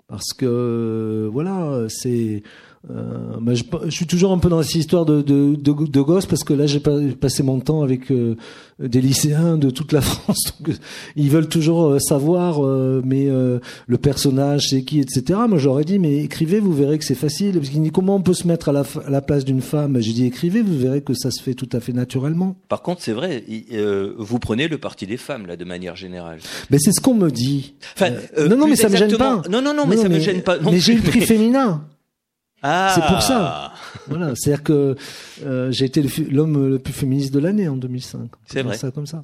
[0.07, 2.43] Parce que, voilà, c'est
[2.91, 6.25] euh, je, je, suis toujours un peu dans cette histoire de, de, de, de gosse
[6.25, 8.35] parce que là j'ai passé mon temps avec euh,
[8.77, 10.53] des lycéens de toute la France.
[10.59, 10.75] Donc,
[11.15, 15.39] ils veulent toujours euh, savoir, euh, mais le personnage c'est qui, etc.
[15.47, 17.53] Moi j'aurais dit mais écrivez, vous verrez que c'est facile.
[17.53, 20.01] Parce qu'il dit comment on peut se mettre à la, à la place d'une femme?
[20.01, 22.57] J'ai dit écrivez, vous verrez que ça se fait tout à fait naturellement.
[22.67, 23.45] Par contre c'est vrai,
[24.17, 26.39] vous prenez le parti des femmes là de manière générale.
[26.69, 27.75] Mais c'est ce qu'on me dit.
[27.95, 28.11] Enfin,
[28.49, 29.41] non non mais ça me gêne pas.
[29.49, 30.57] Non non non mais ça me gêne pas.
[30.59, 31.85] mais j'ai eu le prix féminin.
[32.63, 32.93] Ah.
[32.95, 33.73] C'est pour ça.
[34.07, 34.95] Voilà, c'est-à-dire que
[35.45, 38.29] euh, j'ai été l'homme le plus féministe de l'année en 2005.
[38.45, 38.77] C'est vrai.
[38.77, 39.21] Ça comme ça.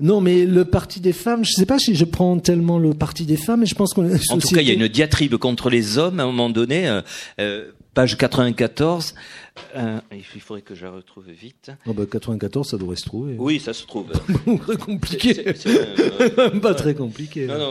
[0.00, 3.24] Non, mais le parti des femmes, je sais pas si je prends tellement le parti
[3.24, 4.06] des femmes, mais je pense qu'on.
[4.06, 6.88] En tout cas, il y a une diatribe contre les hommes à un moment donné.
[6.88, 7.02] Euh,
[7.40, 9.14] euh, page 94.
[9.74, 11.72] Euh, il faudrait que je la retrouve vite.
[11.86, 13.34] Oh bah 94, ça devrait se trouver.
[13.38, 14.12] Oui, ça se trouve.
[14.62, 15.52] très compliqué.
[16.62, 17.48] Pas très compliqué.
[17.48, 17.70] Non, non,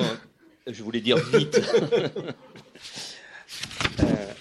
[0.69, 1.61] je voulais dire vite.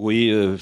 [0.00, 0.56] oui, euh,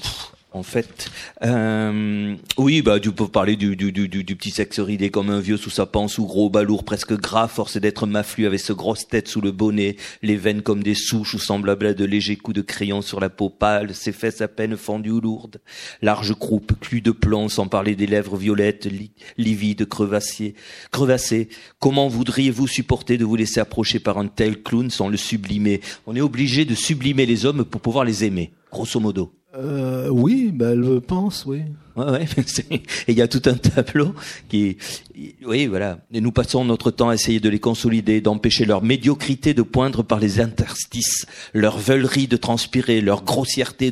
[0.58, 1.08] en fait,
[1.44, 5.38] euh, oui, bah tu peux parler du, du, du, du, petit sexe ridé comme un
[5.38, 9.06] vieux sous sa panse ou gros balourd presque gras, forcé d'être maflu avec ce grosse
[9.06, 12.56] tête sous le bonnet, les veines comme des souches ou semblables à de légers coups
[12.56, 15.60] de crayon sur la peau pâle, ses fesses à peine fendues ou lourdes,
[16.02, 18.88] large croupe, cul de plomb, sans parler des lèvres violettes,
[19.36, 20.54] livides, crevassées,
[20.90, 21.50] crevassées.
[21.78, 25.80] Comment voudriez-vous supporter de vous laisser approcher par un tel clown sans le sublimer?
[26.08, 29.37] On est obligé de sublimer les hommes pour pouvoir les aimer grosso modo.
[29.56, 31.62] Euh, oui, bah, elle le pense, oui.
[31.96, 32.26] Ouais, ouais.
[32.70, 34.14] Et il y a tout un tableau
[34.48, 34.76] qui,
[35.44, 36.00] oui, voilà.
[36.12, 40.02] Et nous passons notre temps à essayer de les consolider, d'empêcher leur médiocrité de poindre
[40.02, 43.90] par les interstices, leur veulerie de transpirer, leur grossièreté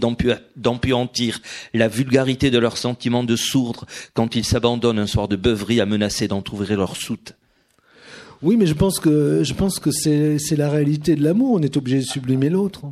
[0.57, 1.41] d'empuantir,
[1.73, 5.87] la vulgarité de leurs sentiments de sourdre quand ils s'abandonnent un soir de beuverie à
[5.87, 7.35] menacer d'entrouvrir leur soute.
[8.43, 11.53] Oui, mais je pense que je pense que c'est c'est la réalité de l'amour.
[11.55, 12.83] On est obligé de sublimer l'autre.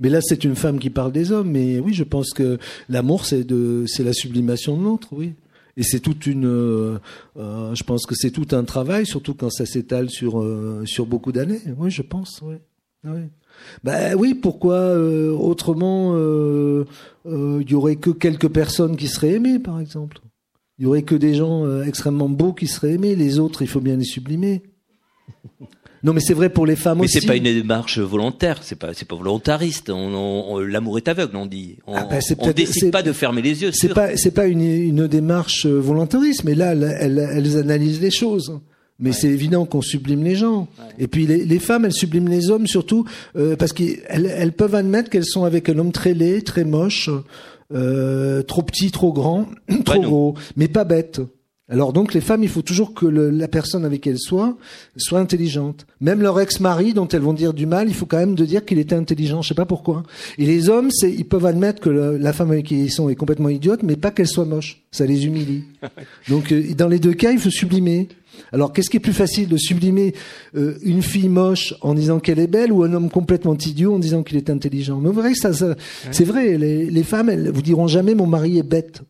[0.00, 1.50] Mais là, c'est une femme qui parle des hommes.
[1.50, 5.34] Mais oui, je pense que l'amour, c'est de, c'est la sublimation de l'autre, oui.
[5.76, 6.98] Et c'est toute une, euh,
[7.36, 11.06] euh, je pense que c'est tout un travail, surtout quand ça s'étale sur euh, sur
[11.06, 11.60] beaucoup d'années.
[11.76, 12.56] Oui, je pense, oui.
[13.04, 13.20] oui.
[13.84, 16.16] Ben oui, pourquoi euh, autrement
[17.24, 20.20] il y aurait que quelques personnes qui seraient aimées, par exemple.
[20.78, 23.14] Il y aurait que des gens extrêmement beaux qui seraient aimés.
[23.14, 24.62] Les autres, il faut bien les sublimer.
[26.02, 27.16] Non, mais c'est vrai pour les femmes aussi.
[27.16, 29.90] Mais c'est pas une démarche volontaire, c'est pas, c'est pas volontariste.
[29.90, 31.76] On, l'amour est aveugle, on dit.
[31.86, 33.70] On, ah ben, on décide pas de fermer les yeux.
[33.72, 38.10] C'est pas, c'est pas une, une, démarche euh, volontariste, mais là, elles, elles, analysent les
[38.10, 38.60] choses.
[39.00, 40.66] Mais c'est évident qu'on sublime les gens.
[40.98, 43.04] Et puis les, les, femmes, elles subliment les hommes surtout
[43.36, 47.08] euh, parce qu'elles elles peuvent admettre qu'elles sont avec un homme très laid, très moche,
[47.72, 49.46] euh, trop petit, trop grand,
[49.84, 51.20] trop gros, mais pas bête.
[51.70, 54.56] Alors donc les femmes, il faut toujours que le, la personne avec elles soit
[54.96, 55.86] soit intelligente.
[56.00, 58.64] Même leur ex-mari, dont elles vont dire du mal, il faut quand même de dire
[58.64, 59.42] qu'il était intelligent.
[59.42, 60.02] Je sais pas pourquoi.
[60.38, 63.16] Et les hommes, c'est ils peuvent admettre que la femme avec qui ils sont est
[63.16, 64.82] complètement idiote, mais pas qu'elle soit moche.
[64.92, 65.64] Ça les humilie.
[66.28, 68.08] donc euh, dans les deux cas, il faut sublimer.
[68.52, 70.14] Alors qu'est-ce qui est plus facile de sublimer
[70.56, 73.98] euh, une fille moche en disant qu'elle est belle ou un homme complètement idiot en
[73.98, 74.98] disant qu'il est intelligent?
[75.00, 75.76] Mais vous voyez ça, ça
[76.12, 76.56] c'est vrai.
[76.56, 79.02] Les, les femmes, elles vous diront jamais mon mari est bête.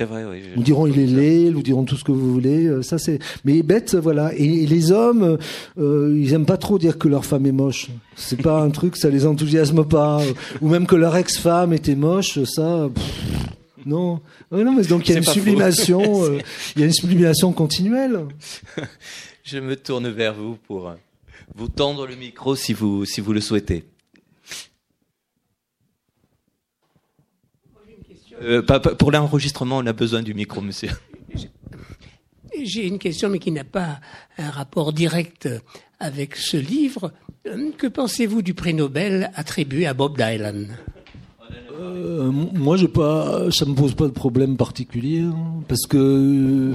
[0.00, 0.40] C'est vrai, oui.
[0.56, 2.64] Nous dirons il est laid, nous dirons tout ce que vous voulez.
[2.64, 3.18] Euh, ça c'est.
[3.44, 4.32] Mais bête, voilà.
[4.34, 5.36] Et, les hommes,
[5.78, 7.88] euh, ils aiment pas trop dire que leur femme est moche.
[8.16, 10.22] C'est pas un truc, ça les enthousiasme pas.
[10.62, 12.88] Ou même que leur ex-femme était moche, ça.
[13.84, 14.20] non.
[14.50, 16.00] non, mais donc il y a une sublimation.
[16.24, 16.38] Euh,
[16.76, 18.20] il y a une sublimation continuelle.
[19.44, 20.94] Je me tourne vers vous pour
[21.54, 23.84] vous tendre le micro si vous si vous le souhaitez.
[28.40, 30.90] Euh, pour l'enregistrement, on a besoin du micro, monsieur.
[32.62, 34.00] J'ai une question, mais qui n'a pas
[34.38, 35.48] un rapport direct
[35.98, 37.12] avec ce livre.
[37.78, 40.76] Que pensez-vous du prix Nobel attribué à Bob Dylan?
[41.80, 46.74] Euh, moi, je pas, ça me pose pas de problème particulier, hein, parce que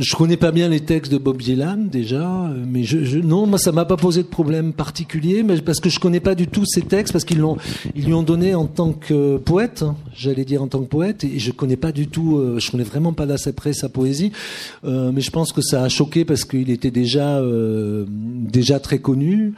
[0.00, 3.58] je connais pas bien les textes de Bob Dylan déjà, mais je, je non, moi
[3.58, 6.64] ça m'a pas posé de problème particulier, mais parce que je connais pas du tout
[6.64, 7.56] ces textes, parce qu'ils l'ont,
[7.94, 11.24] ils lui ont donné en tant que poète, hein, j'allais dire en tant que poète,
[11.24, 14.32] et je connais pas du tout, euh, je connais vraiment pas d'assez près sa poésie,
[14.84, 18.98] euh, mais je pense que ça a choqué parce qu'il était déjà euh, déjà très
[18.98, 19.54] connu.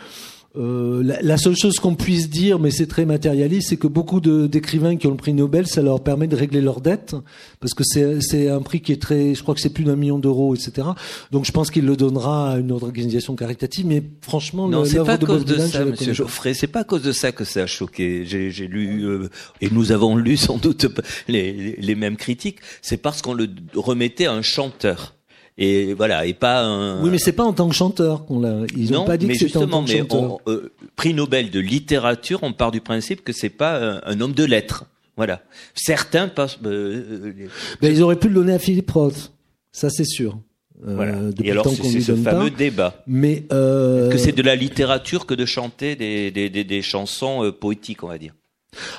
[0.59, 4.97] Euh, la, seule chose qu'on puisse dire, mais c'est très matérialiste, c'est que beaucoup d'écrivains
[4.97, 7.15] qui ont le prix Nobel, ça leur permet de régler leurs dettes,
[7.61, 10.19] parce que c'est un prix qui est très, je crois que c'est plus d'un million
[10.19, 10.89] d'euros, etc.
[11.31, 15.15] Donc je pense qu'il le donnera à une organisation caritative, mais franchement, non, c'est pas
[15.15, 17.67] à cause de ça, Monsieur Geoffrey, c'est pas à cause de ça que ça a
[17.67, 18.25] choqué.
[18.25, 19.29] J'ai lu euh,
[19.61, 20.87] et nous avons lu sans doute
[21.29, 22.59] les, les mêmes critiques.
[22.81, 25.17] C'est parce qu'on le remettait à un chanteur
[25.59, 28.61] et voilà et pas un oui mais c'est pas en tant que chanteur qu'on l'a
[28.77, 30.39] ils n'ont pas dit que c'était en tant que chanteur.
[30.49, 34.45] euh, prix Nobel de littérature on part du principe que c'est pas un, homme de
[34.45, 34.85] lettres.
[35.17, 35.41] Voilà.
[35.75, 37.33] Certains passent euh,
[37.81, 39.33] ben, ils auraient pu le donner à Philippe Roth
[39.73, 40.39] ça c'est sûr.
[40.87, 41.15] Euh, voilà.
[41.43, 43.03] et alors c'est ce fameux débat.
[43.07, 48.03] Mais que c'est de la littérature que de chanter des, des, des, des chansons poétiques
[48.03, 48.35] on va dire.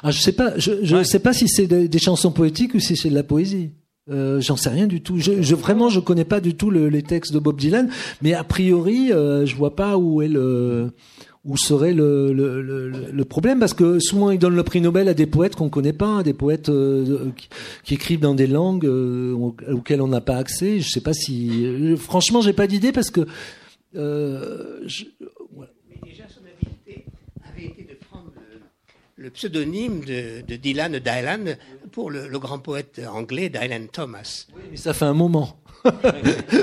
[0.02, 2.98] Ah, je sais pas je, je sais pas si c'est des chansons poétiques ou si
[2.98, 3.70] c'est de la poésie
[4.10, 5.18] euh, J'en sais rien du tout.
[5.18, 7.90] Je, je, vraiment, je connais pas du tout le, les textes de Bob Dylan,
[8.22, 10.92] mais a priori, euh, je vois pas où est le
[11.48, 15.08] où serait le, le, le, le, problème parce que souvent ils donnent le prix Nobel
[15.08, 17.48] à des poètes qu'on connaît pas, des poètes euh, qui,
[17.86, 19.34] qui, écrivent dans des langues euh,
[19.72, 20.82] auxquelles on n'a pas accès.
[20.82, 23.26] Je sais pas si, euh, franchement, j'ai pas d'idée parce que
[23.94, 25.06] je,
[29.18, 31.58] le pseudonyme de, de, Dylan Dylan
[31.92, 34.46] pour le, le, grand poète anglais Dylan Thomas.
[34.56, 35.60] Oui, mais ça fait un moment.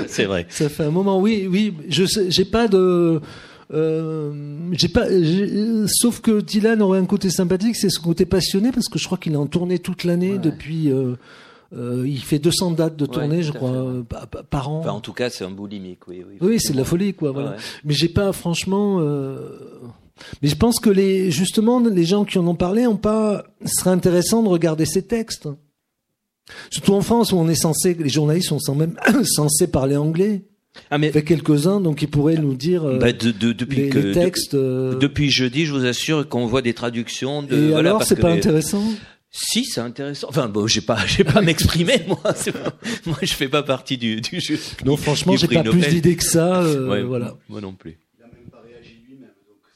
[0.07, 0.45] c'est vrai.
[0.49, 1.73] Ça fait un moment, oui, oui.
[1.89, 3.21] Je j'ai pas de.
[3.73, 5.05] Euh, j'ai pas,
[5.87, 9.17] sauf que Dylan aurait un côté sympathique, c'est ce côté passionné, parce que je crois
[9.17, 10.91] qu'il est en tournée toute l'année depuis.
[10.91, 11.15] Euh,
[11.73, 14.03] euh, il fait 200 dates de tournée, je crois, euh,
[14.49, 14.79] par an.
[14.79, 16.23] Enfin, en tout cas, c'est un boulimique, oui.
[16.27, 17.31] Oui, oui c'est de la folie, quoi.
[17.31, 17.55] Voilà.
[17.83, 18.99] Mais j'ai pas, franchement.
[18.99, 19.57] Euh,
[20.41, 23.81] mais je pense que les, justement, les gens qui en ont parlé ont pas, ce
[23.81, 25.49] serait intéressant de regarder ces textes.
[26.69, 30.43] Surtout en France où on est censé, les journalistes sont même censés parler anglais.
[30.91, 33.89] Ah mais fait quelques-uns, donc ils pourraient nous dire euh, bah de, de, depuis les,
[33.89, 34.55] que, les textes.
[34.55, 37.43] Euh, depuis jeudi, je vous assure qu'on voit des traductions.
[37.43, 38.83] De, Et voilà, alors, c'est pas intéressant?
[39.31, 40.27] Si, c'est intéressant.
[40.29, 42.19] Enfin, bon, j'ai pas, j'ai pas m'exprimer moi.
[43.05, 44.59] moi, je fais pas partie du, du jeu.
[44.85, 46.61] Non, franchement, j'ai pas plus d'idées que ça.
[46.63, 47.35] Euh, ouais, voilà.
[47.49, 47.97] Moi non plus.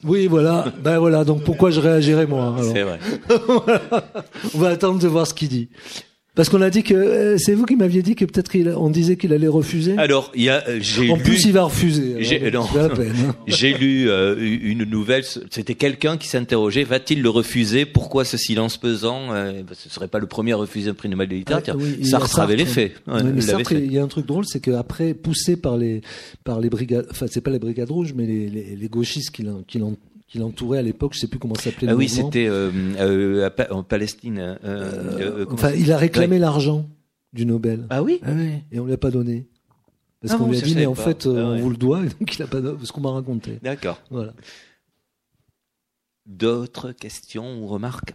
[0.04, 0.66] Oui, voilà.
[0.82, 1.24] Ben voilà.
[1.24, 3.00] Donc pourquoi je réagirais moi C'est vrai.
[4.56, 5.70] On va attendre de voir ce qu'il dit.
[6.40, 9.18] Parce qu'on a dit que euh, c'est vous qui m'aviez dit que peut-être on disait
[9.18, 9.98] qu'il allait refuser.
[9.98, 12.16] Alors il y a euh, j'ai en plus il va refuser.
[12.24, 13.78] J'ai hein.
[13.78, 15.26] lu euh, une nouvelle.
[15.26, 17.86] C'était quelqu'un qui s'interrogeait va-t-il le refuser?
[17.86, 19.34] Pourquoi ce silence pesant?
[19.34, 21.76] Euh, Ce serait pas le premier à refuser un prix Nobel de littérature.
[21.78, 22.94] Ah, Sartre, avait les faits.
[23.06, 26.00] il y a un truc drôle, c'est qu'après poussé par les
[26.46, 29.44] par les brigades, enfin c'est pas les brigades rouges, mais les, les, les gauchistes qui
[29.44, 29.98] l'ont
[30.30, 31.88] qui l'entourait à l'époque, je sais plus comment ça s'appelait.
[31.90, 34.38] Ah oui, c'était euh, euh, en Palestine.
[34.40, 36.86] Euh, euh enfin, il a réclamé l'argent
[37.34, 37.88] du Nobel.
[37.90, 39.48] Ah oui, ah oui Et on lui a pas donné.
[40.22, 42.10] Parce ah qu'on lui a dit, mais en fait, ah on vous le doit, et
[42.20, 43.58] donc il a pas donné, ce qu'on m'a raconté.
[43.64, 44.00] D'accord.
[44.12, 44.34] Voilà.
[46.28, 48.14] D'autres questions ou remarques?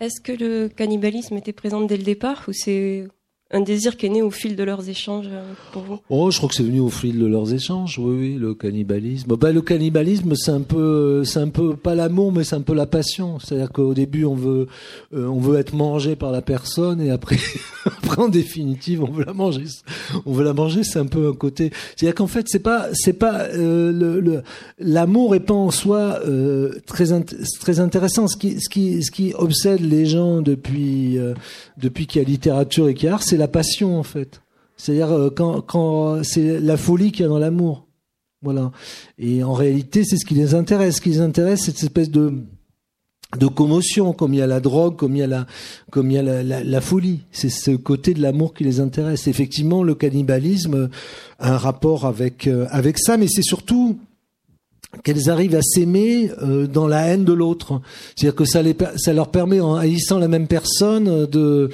[0.00, 3.08] Est-ce que le cannibalisme était présent dès le départ ou c'est
[3.54, 6.00] un désir qui est né au fil de leurs échanges euh, pour vous?
[6.10, 8.00] Oh, je crois que c'est venu au fil de leurs échanges.
[8.00, 9.36] Oui, oui, le cannibalisme.
[9.36, 12.74] Bah, le cannibalisme, c'est un peu, c'est un peu pas l'amour, mais c'est un peu
[12.74, 13.38] la passion.
[13.38, 14.66] C'est-à-dire qu'au début, on veut,
[15.14, 17.38] euh, on veut être mangé par la personne, et après,
[17.84, 19.64] après, en définitive, on veut la manger.
[20.26, 21.70] On veut la manger, c'est un peu un côté.
[21.96, 24.42] C'est-à-dire qu'en fait, c'est pas, c'est pas euh, le,
[24.80, 27.06] l'amour est pas en soi euh, très
[27.60, 28.26] très intéressant.
[28.26, 31.18] Ce qui, ce qui, ce qui obsède les gens depuis,
[31.78, 34.40] depuis qu'il y a littérature et qu'il y a art, c'est la passion en fait.
[34.76, 37.86] C'est-à-dire euh, quand, quand c'est la folie qu'il y a dans l'amour.
[38.42, 38.72] Voilà.
[39.18, 40.96] Et en réalité, c'est ce qui les intéresse.
[40.96, 42.44] Ce qui les intéresse, c'est cette espèce de
[43.38, 45.46] de commotion, comme il y a la drogue, comme il y a la,
[45.90, 47.22] comme il y a la, folie.
[47.32, 49.26] C'est ce côté de l'amour qui les intéresse.
[49.26, 50.88] Effectivement, le cannibalisme
[51.40, 53.98] a un rapport avec euh, avec ça, mais c'est surtout
[55.02, 57.80] qu'elles arrivent à s'aimer euh, dans la haine de l'autre.
[58.14, 61.70] C'est-à-dire que ça, les, ça leur permet, en haïssant la même personne, euh, de...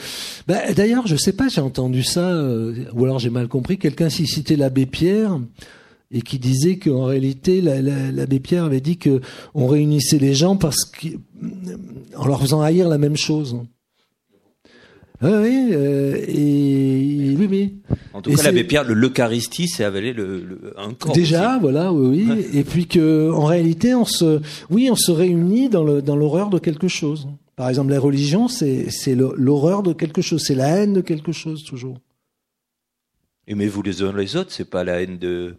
[0.46, 4.08] Bah, D'ailleurs, je sais pas, j'ai entendu ça, euh, ou alors j'ai mal compris, quelqu'un
[4.08, 5.38] s'y citait l'abbé Pierre,
[6.12, 9.20] et qui disait qu'en réalité, l'abbé Pierre avait dit que
[9.54, 11.06] on réunissait les gens parce que
[12.16, 13.56] en leur faisant haïr la même chose.
[15.22, 17.74] Ah oui, euh, et oui, oui.
[18.14, 21.12] En tout Et cas, l'abbé Pierre, le- l'Eucharistie, c'est avaler le, le- un corps.
[21.12, 21.60] Déjà, aussi.
[21.60, 22.46] voilà, oui, oui.
[22.54, 24.40] Et puis que, en réalité, on se,
[24.70, 27.28] oui, on se réunit dans le dans l'horreur de quelque chose.
[27.54, 31.64] Par exemple, la religion, c'est l'horreur de quelque chose, c'est la haine de quelque chose
[31.64, 31.98] toujours.
[33.46, 35.54] Aimez-vous les uns les autres, c'est pas la haine de.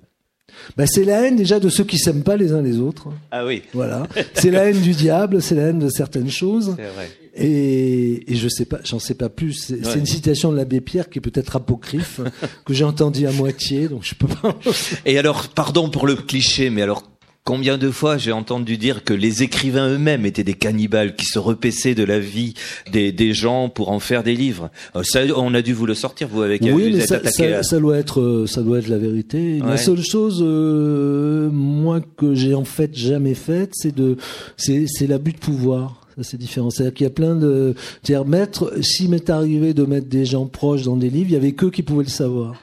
[0.77, 3.09] Ben, c'est la haine déjà de ceux qui s'aiment pas les uns les autres.
[3.31, 4.07] Ah oui, Voilà.
[4.33, 6.75] c'est la haine du diable, c'est la haine de certaines choses.
[6.77, 7.09] c'est vrai.
[7.33, 9.53] Et, et je sais pas, j'en sais pas plus.
[9.53, 12.19] C'est une citation de l'abbé Pierre qui est peut-être apocryphe,
[12.65, 14.57] que j'ai entendue à moitié, donc je peux pas.
[15.05, 17.03] Et alors, pardon pour le cliché, mais alors,
[17.43, 21.39] combien de fois j'ai entendu dire que les écrivains eux-mêmes étaient des cannibales qui se
[21.39, 22.53] repaissaient de la vie
[22.91, 25.93] des, des gens pour en faire des livres Euh, Ça, on a dû vous le
[25.95, 28.61] sortir, vous, avec oui, vous mais ça, attaqué ça, à- ça doit être, euh, ça
[28.61, 29.59] doit être la vérité.
[29.59, 34.17] La seule chose, euh, moi, que j'ai en fait jamais faite, c'est de,
[34.57, 35.97] c'est, c'est l'abus de pouvoir.
[36.17, 36.69] Ça, c'est différent.
[36.69, 37.73] C'est-à-dire qu'il y a plein de,
[38.03, 41.37] c'est-à-dire mettre, s'il m'est arrivé de mettre des gens proches dans des livres, il y
[41.37, 42.55] avait qu'eux qui pouvaient le savoir.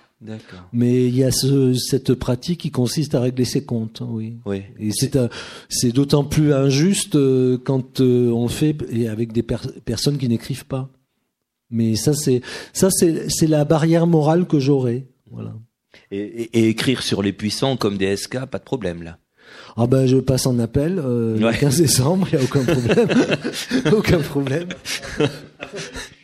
[0.72, 4.38] Mais il y a ce, cette pratique qui consiste à régler ses comptes, oui.
[4.46, 4.62] Oui.
[4.80, 5.28] Et c'est un-
[5.68, 10.28] c'est d'autant plus injuste euh, quand euh, on fait et avec des per- personnes qui
[10.28, 10.90] n'écrivent pas.
[11.70, 12.40] Mais ça c'est
[12.72, 15.06] ça c'est c'est la barrière morale que j'aurais.
[15.30, 15.54] Voilà.
[16.10, 19.18] Et, et- et écrire sur les puissants comme des SK, pas de problème là.
[19.76, 21.52] Ah ben je passe en appel euh, Ouais.
[21.52, 23.08] le 15 décembre, il y a aucun problème.
[23.92, 24.68] aucun problème.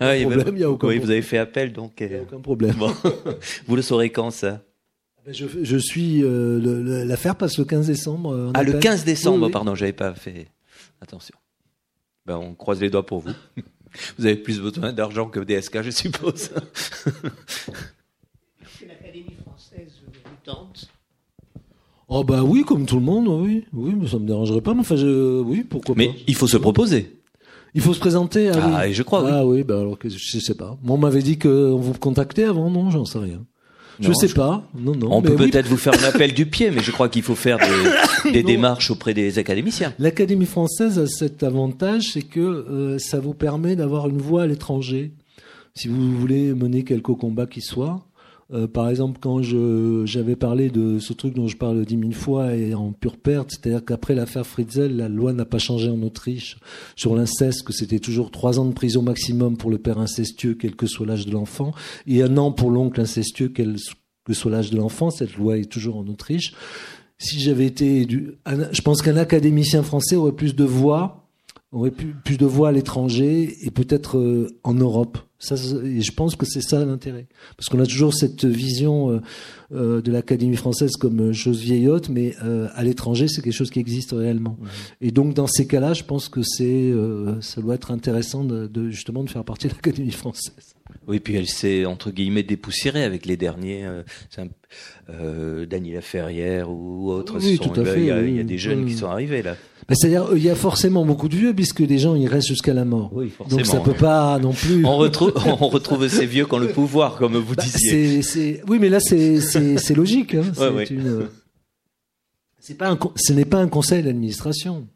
[0.00, 1.02] Ah, il y a- problème, il y a aucun Oui, problème.
[1.02, 2.74] vous avez fait appel, donc euh, Aucun problème.
[2.76, 2.92] bon.
[3.66, 4.62] vous le saurez quand ça
[5.26, 8.32] Ben, Je, je suis euh, l'affaire passe le 15 décembre.
[8.34, 8.82] euh, Ah, le appel.
[8.82, 9.52] 15 décembre, Oui, oui.
[9.52, 10.48] pardon, j'avais pas fait
[11.00, 11.34] attention.
[12.26, 13.32] Ben, on croise les doigts pour vous.
[14.18, 16.50] Vous avez plus besoin d'argent que des SK, je suppose.
[18.86, 20.88] L'Académie française vous tente?
[22.08, 24.74] Oh bah oui, comme tout le monde, oui, oui, mais ça me dérangerait pas.
[24.74, 26.14] Mais enfin, je, oui, pourquoi Mais pas.
[26.26, 27.19] il faut se proposer.
[27.74, 28.48] Il faut se présenter.
[28.50, 28.92] Ah, Ah, oui.
[28.94, 29.30] je crois, oui.
[29.32, 30.76] Ah oui, bah alors que je sais pas.
[30.82, 33.44] Moi, on m'avait dit que on vous contactait avant, non, j'en sais rien.
[34.00, 34.62] Je Non, sais je- pas.
[34.74, 35.08] Non, non.
[35.12, 37.34] On peut oui, peut-être vous faire un appel du pied, mais je crois qu'il faut
[37.34, 37.58] faire
[38.32, 39.92] des, démarches auprès des académiciens.
[39.98, 44.46] L'Académie française a cet avantage, c'est que euh, ça vous permet d'avoir une voix à
[44.46, 45.12] l'étranger.
[45.74, 48.00] Si vous voulez mener quelque combat qui soit.
[48.52, 52.54] Euh, par exemple, quand j'avais parlé de ce truc dont je parle dix mille fois
[52.56, 56.58] et en pure perte, c'est-à-dire qu'après l'affaire Fritzel, la loi n'a pas changé en Autriche
[56.96, 60.74] sur l'inceste, que c'était toujours trois ans de prison maximum pour le père incestueux, quel
[60.74, 61.72] que soit l'âge de l'enfant,
[62.06, 63.76] et un an pour l'oncle incestueux, quel
[64.24, 65.10] que soit l'âge de l'enfant.
[65.10, 66.54] Cette loi est toujours en Autriche.
[67.18, 68.32] Si j'avais été, du,
[68.72, 71.29] je pense qu'un académicien français aurait plus de voix,
[71.72, 75.18] aurait plus, plus de voix à l'étranger et peut-être euh, en Europe.
[75.38, 75.54] Ça,
[75.84, 79.20] et je pense que c'est ça l'intérêt, parce qu'on a toujours cette vision euh,
[79.72, 83.78] euh, de l'Académie française comme chose vieillotte, mais euh, à l'étranger, c'est quelque chose qui
[83.78, 84.58] existe réellement.
[85.00, 88.66] Et donc, dans ces cas-là, je pense que c'est, euh, ça doit être intéressant de,
[88.66, 90.74] de justement de faire partie de l'Académie française.
[91.06, 94.02] Oui, puis elle s'est entre guillemets dépoussiérée avec les derniers, euh,
[94.38, 94.46] un-
[95.10, 97.38] euh, Daniela Ferrière ou autres.
[97.40, 98.28] Oui, sont- tout à fait, Il y a, oui.
[98.30, 98.92] il y a des jeunes Oui.
[98.92, 99.56] qui sont arrivés là.
[99.92, 102.84] C'est-à-dire, il y a forcément beaucoup de vieux, puisque les gens, ils restent jusqu'à la
[102.84, 103.10] mort.
[103.12, 104.84] Oui, Donc, ça peut pas non plus.
[104.86, 108.22] On retrouve, on retrouve ces vieux qui ont le pouvoir, comme vous Bah, disiez.
[108.22, 109.40] c'est, oui, mais là, c'est,
[109.96, 110.34] logique.
[110.36, 110.42] Hein.
[110.54, 111.28] C'est une,
[112.78, 114.86] pas un, ce n'est pas un conseil d'administration.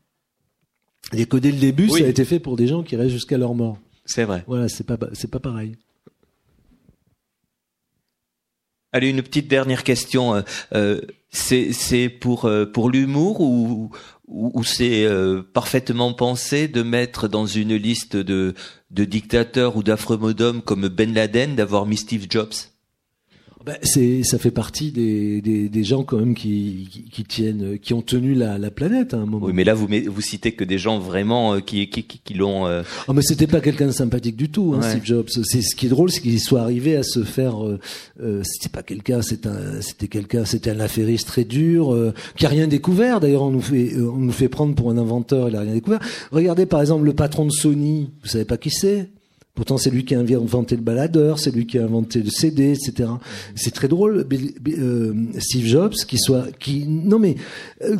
[1.12, 2.00] Et que dès le début, Oui.
[2.00, 3.78] ça a été fait pour des gens qui restent jusqu'à leur mort.
[4.04, 4.44] C'est vrai.
[4.46, 5.76] Voilà, c'est pas, c'est pas pareil.
[8.92, 10.34] Allez, une petite dernière question.
[10.36, 10.42] euh,
[10.74, 11.00] euh,
[11.30, 13.90] c'est c'est pour euh, pour l'humour ou
[14.28, 18.54] ou, ou c'est euh, parfaitement pensé de mettre dans une liste de
[18.90, 22.73] de dictateurs ou d'affreux-modomes comme Ben Laden d'avoir mis Steve Jobs?
[23.64, 27.78] Ben, c'est, ça fait partie des, des, des gens quand même qui, qui, qui tiennent,
[27.78, 29.46] qui ont tenu la, la planète à un moment.
[29.46, 32.34] Oui, mais là vous vous citez que des gens vraiment euh, qui qui qui, qui
[32.34, 32.66] l'ont.
[32.66, 34.90] euh, Ah, mais c'était pas quelqu'un de sympathique du tout, hein, Ouais.
[34.90, 35.28] Steve Jobs.
[35.30, 37.64] C'est ce qui est drôle, c'est qu'il soit arrivé à se faire.
[37.64, 37.78] Euh,
[38.22, 42.66] euh, c'était pas quelqu'un, c'était quelqu'un, c'était un affairiste très dur, euh, qui a rien
[42.66, 43.18] découvert.
[43.20, 46.00] D'ailleurs, on nous fait, on nous fait prendre pour un inventeur, il a rien découvert.
[46.32, 48.10] Regardez par exemple le patron de Sony.
[48.22, 49.08] Vous savez pas qui c'est?
[49.54, 52.72] Pourtant, c'est lui qui a inventé le baladeur, c'est lui qui a inventé le CD,
[52.72, 53.08] etc.
[53.54, 54.26] C'est très drôle,
[54.68, 57.36] euh, Steve Jobs, qui soit, qui, non mais,
[57.84, 57.96] euh,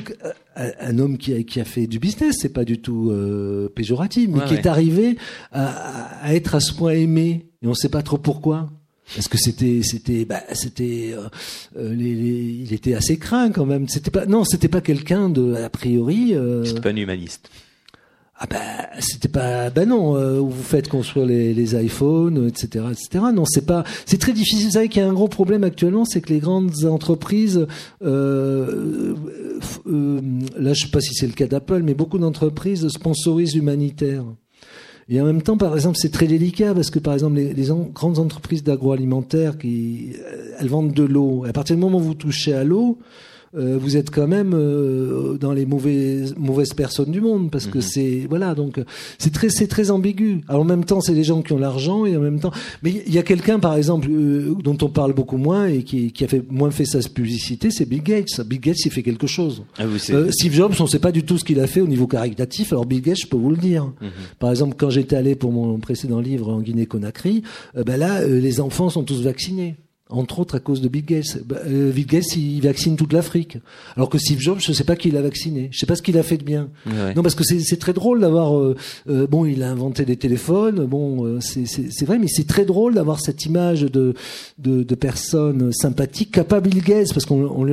[0.57, 4.29] un homme qui a, qui a fait du business, c'est pas du tout euh, péjoratif,
[4.33, 4.61] mais Ouais, qui ouais.
[4.61, 5.17] est arrivé
[5.53, 8.71] à, à- à être à ce point aimé, et on sait pas trop pourquoi.
[9.15, 11.29] Parce que c'était, c'était, bah, c'était, euh,
[11.77, 13.87] euh, les, les- il était assez craint quand même.
[13.89, 16.35] C'était pas, non, c'était pas quelqu'un de, a priori.
[16.35, 17.49] euh, C'est pas un humaniste.
[18.37, 18.57] Ah bah
[18.99, 23.65] c'était pas bah non euh, vous faites construire les, les iPhones etc etc non c'est
[23.65, 26.33] pas c'est très difficile vous savez qu'il y a un gros problème actuellement c'est que
[26.33, 27.67] les grandes entreprises
[28.03, 29.15] euh,
[29.87, 30.21] euh,
[30.59, 34.25] là je sais pas si c'est le cas d'Apple, mais beaucoup d'entreprises sponsorisent l'humanitaire.
[35.09, 37.69] Et en même temps, par exemple, c'est très délicat parce que, par exemple, les, les
[37.93, 40.13] grandes entreprises d'agroalimentaire, qui,
[40.59, 41.45] elles vendent de l'eau.
[41.47, 42.99] À partir du moment où vous touchez à l'eau,
[43.57, 47.79] euh, vous êtes quand même euh, dans les mauvaises mauvaises personnes du monde parce que
[47.79, 47.83] mhm.
[47.83, 48.81] c'est voilà donc
[49.19, 50.41] c'est très c'est très ambigu.
[50.49, 52.51] Alors en même temps c'est des gens qui ont l'argent et en même temps
[52.83, 56.11] mais il y a quelqu'un par exemple euh, dont on parle beaucoup moins et qui,
[56.11, 58.41] qui a fait moins fait sa publicité c'est Bill Gates.
[58.45, 59.63] Bill Gates il fait quelque chose.
[59.79, 62.73] Ah Steve Jobs on sait pas du tout ce qu'il a fait au niveau caritatif
[62.73, 63.85] alors Bill Gates je peux vous le dire.
[63.85, 64.11] Mhm.
[64.41, 67.43] Par exemple quand j'étais allé pour mon précédent livre en Guinée-Conakry
[67.87, 69.77] ben là les enfants sont tous vaccinés
[70.11, 71.39] entre autres à cause de Bill Gates.
[71.47, 73.59] Bah, euh, Bill Gates, il vaccine toute l'Afrique,
[73.97, 75.97] alors que Steve Jobs, je ne sais pas qui l'a vacciné, je ne sais pas
[75.97, 76.69] ce qu'il a fait de bien.
[77.17, 78.77] Non, parce que c'est très drôle d'avoir, euh,
[79.09, 83.21] euh, bon, il a inventé des téléphones, bon, c'est vrai, mais c'est très drôle d'avoir
[83.21, 84.15] cette image de,
[84.59, 87.67] de, de personnes sympathiques, capable Bill Gates, parce qu'on, on,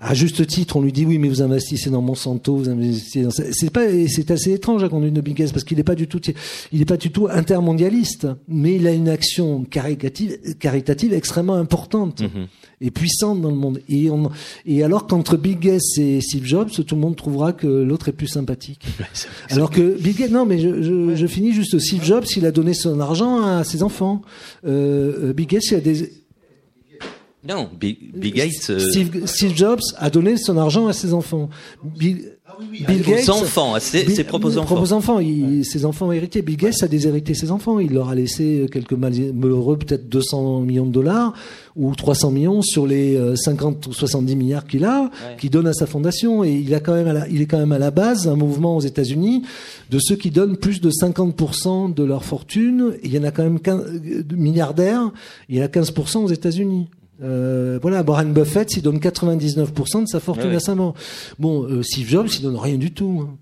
[0.00, 3.30] à juste titre, on lui dit oui, mais vous investissez dans Monsanto, vous investissez dans,
[3.30, 6.08] c'est pas, c'est assez étrange à conduire de Bill Gates parce qu'il n'est pas du
[6.08, 6.20] tout,
[6.72, 12.22] il n'est pas du tout intermondialiste, mais il a une action caritative, caritative extrêmement importante
[12.22, 12.46] mhm.
[12.80, 13.80] et puissante dans le monde.
[13.88, 14.30] Et, on,
[14.66, 18.12] et alors qu'entre Bill Gates et Steve Jobs, tout le monde trouvera que l'autre est
[18.12, 18.84] plus sympathique.
[19.50, 21.78] alors que Bill Gates, non, mais je, je, finis juste.
[21.78, 24.22] Steve Jobs, il a donné son argent à ses enfants.
[24.66, 26.23] Euh, euh Bill Gates, il a des
[27.46, 27.96] non, Bill,
[28.32, 28.70] Gates.
[28.70, 28.78] Euh,
[29.26, 31.50] Steve, Jobs a donné son argent à ses enfants.
[31.82, 32.32] Bill,
[32.70, 34.74] Bill Gates, enfants, ses, propres enfants.
[34.74, 35.20] Propres enfants,
[35.62, 36.40] ses enfants héritiers.
[36.40, 37.78] Bill Gates a déshérité ses enfants.
[37.80, 41.34] Il leur a laissé quelques malheureux, peut-être 200 millions de dollars
[41.76, 45.72] ou 300 millions sur les 50 euh, ou 70 milliards qu'il a, qu'il donne à
[45.72, 46.44] sa fondation.
[46.44, 48.80] Et il a quand même, il est quand même à la base un mouvement aux
[48.80, 49.42] États-Unis
[49.90, 52.94] de ceux qui donnent plus de 50% de leur fortune.
[53.02, 55.10] il y en a quand même 15 euh, milliardaires.
[55.48, 56.88] Il y en a 15% aux États-Unis.
[57.22, 60.94] Euh, voilà, Warren Buffett, il donne 99% de sa fortune à sa mort.
[61.38, 63.26] Bon, euh, Steve Jobs, il donne rien du tout.
[63.26, 63.38] Hein.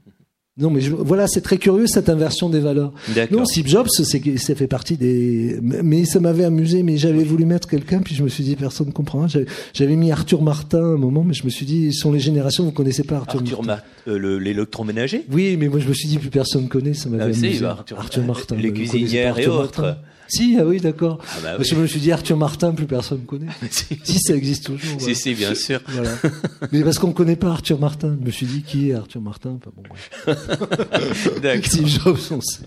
[0.59, 2.93] Non, mais voilà, c'est très curieux cette inversion des valeurs.
[3.31, 5.59] Non, Steve Jobs, c'est ça fait partie des.
[5.63, 8.89] Mais ça m'avait amusé, mais j'avais voulu mettre quelqu'un, puis je me suis dit personne
[8.89, 9.27] ne comprend.
[9.73, 12.65] J'avais mis Arthur Martin à un moment, mais je me suis dit, sont les générations,
[12.65, 13.85] vous connaissez pas Arthur, Arthur Martin.
[14.09, 15.25] Euh, l'électroménager?
[15.33, 17.65] Oui, mais moi je me suis dit plus personne connaît, ça m'avait ah, amusé.
[17.65, 18.57] Arthur, Martin.
[18.57, 19.97] Les cuisinières et autres.
[20.35, 21.19] Si, ah oui, d'accord.
[21.21, 23.53] Ah bah Parce que je me suis dit Arthur Martin, plus personne ne connaît.
[23.71, 24.19] si.
[24.19, 24.99] ça existe toujours.
[24.99, 25.81] Si, si, bien sûr.
[25.89, 26.13] Voilà.
[26.73, 28.17] Mais parce qu'on ne connaît pas Arthur Martin.
[28.19, 29.59] Je me suis dit qui est Arthur Martin?
[29.59, 30.33] Enfin, bon,
[31.43, 31.67] D'accord.
[31.67, 32.65] Steve Jobs, on sait.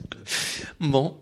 [0.80, 1.16] Bon.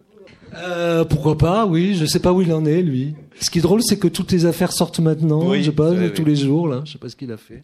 [0.55, 3.15] Euh, pourquoi pas, oui, je sais pas où il en est, lui.
[3.39, 5.91] Ce qui est drôle, c'est que toutes les affaires sortent maintenant, oui, je sais pas,
[6.09, 7.63] tous les jours, là, je sais pas ce qu'il a fait.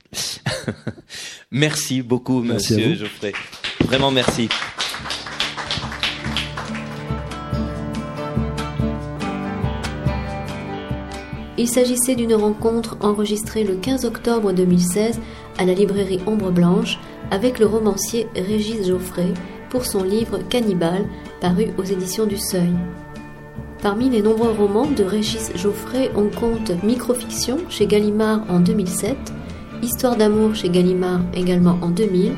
[1.52, 3.34] merci beaucoup, monsieur Geoffrey.
[3.82, 4.48] Vraiment merci.
[11.60, 15.20] Il s'agissait d'une rencontre enregistrée le 15 octobre 2016
[15.58, 16.98] à la librairie Ombre Blanche
[17.32, 19.34] avec le romancier Régis Geoffrey
[19.70, 21.06] pour son livre Cannibale,
[21.42, 22.74] paru aux éditions du Seuil.
[23.82, 29.18] Parmi les nombreux romans de Régis Geoffrey, on compte Microfiction chez Gallimard en 2007,
[29.84, 32.36] Histoire d'amour chez Gallimard également en 2000,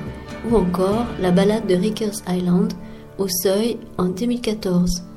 [0.49, 2.73] ou encore La balade de Rickers Island
[3.19, 5.10] au Seuil en 2014.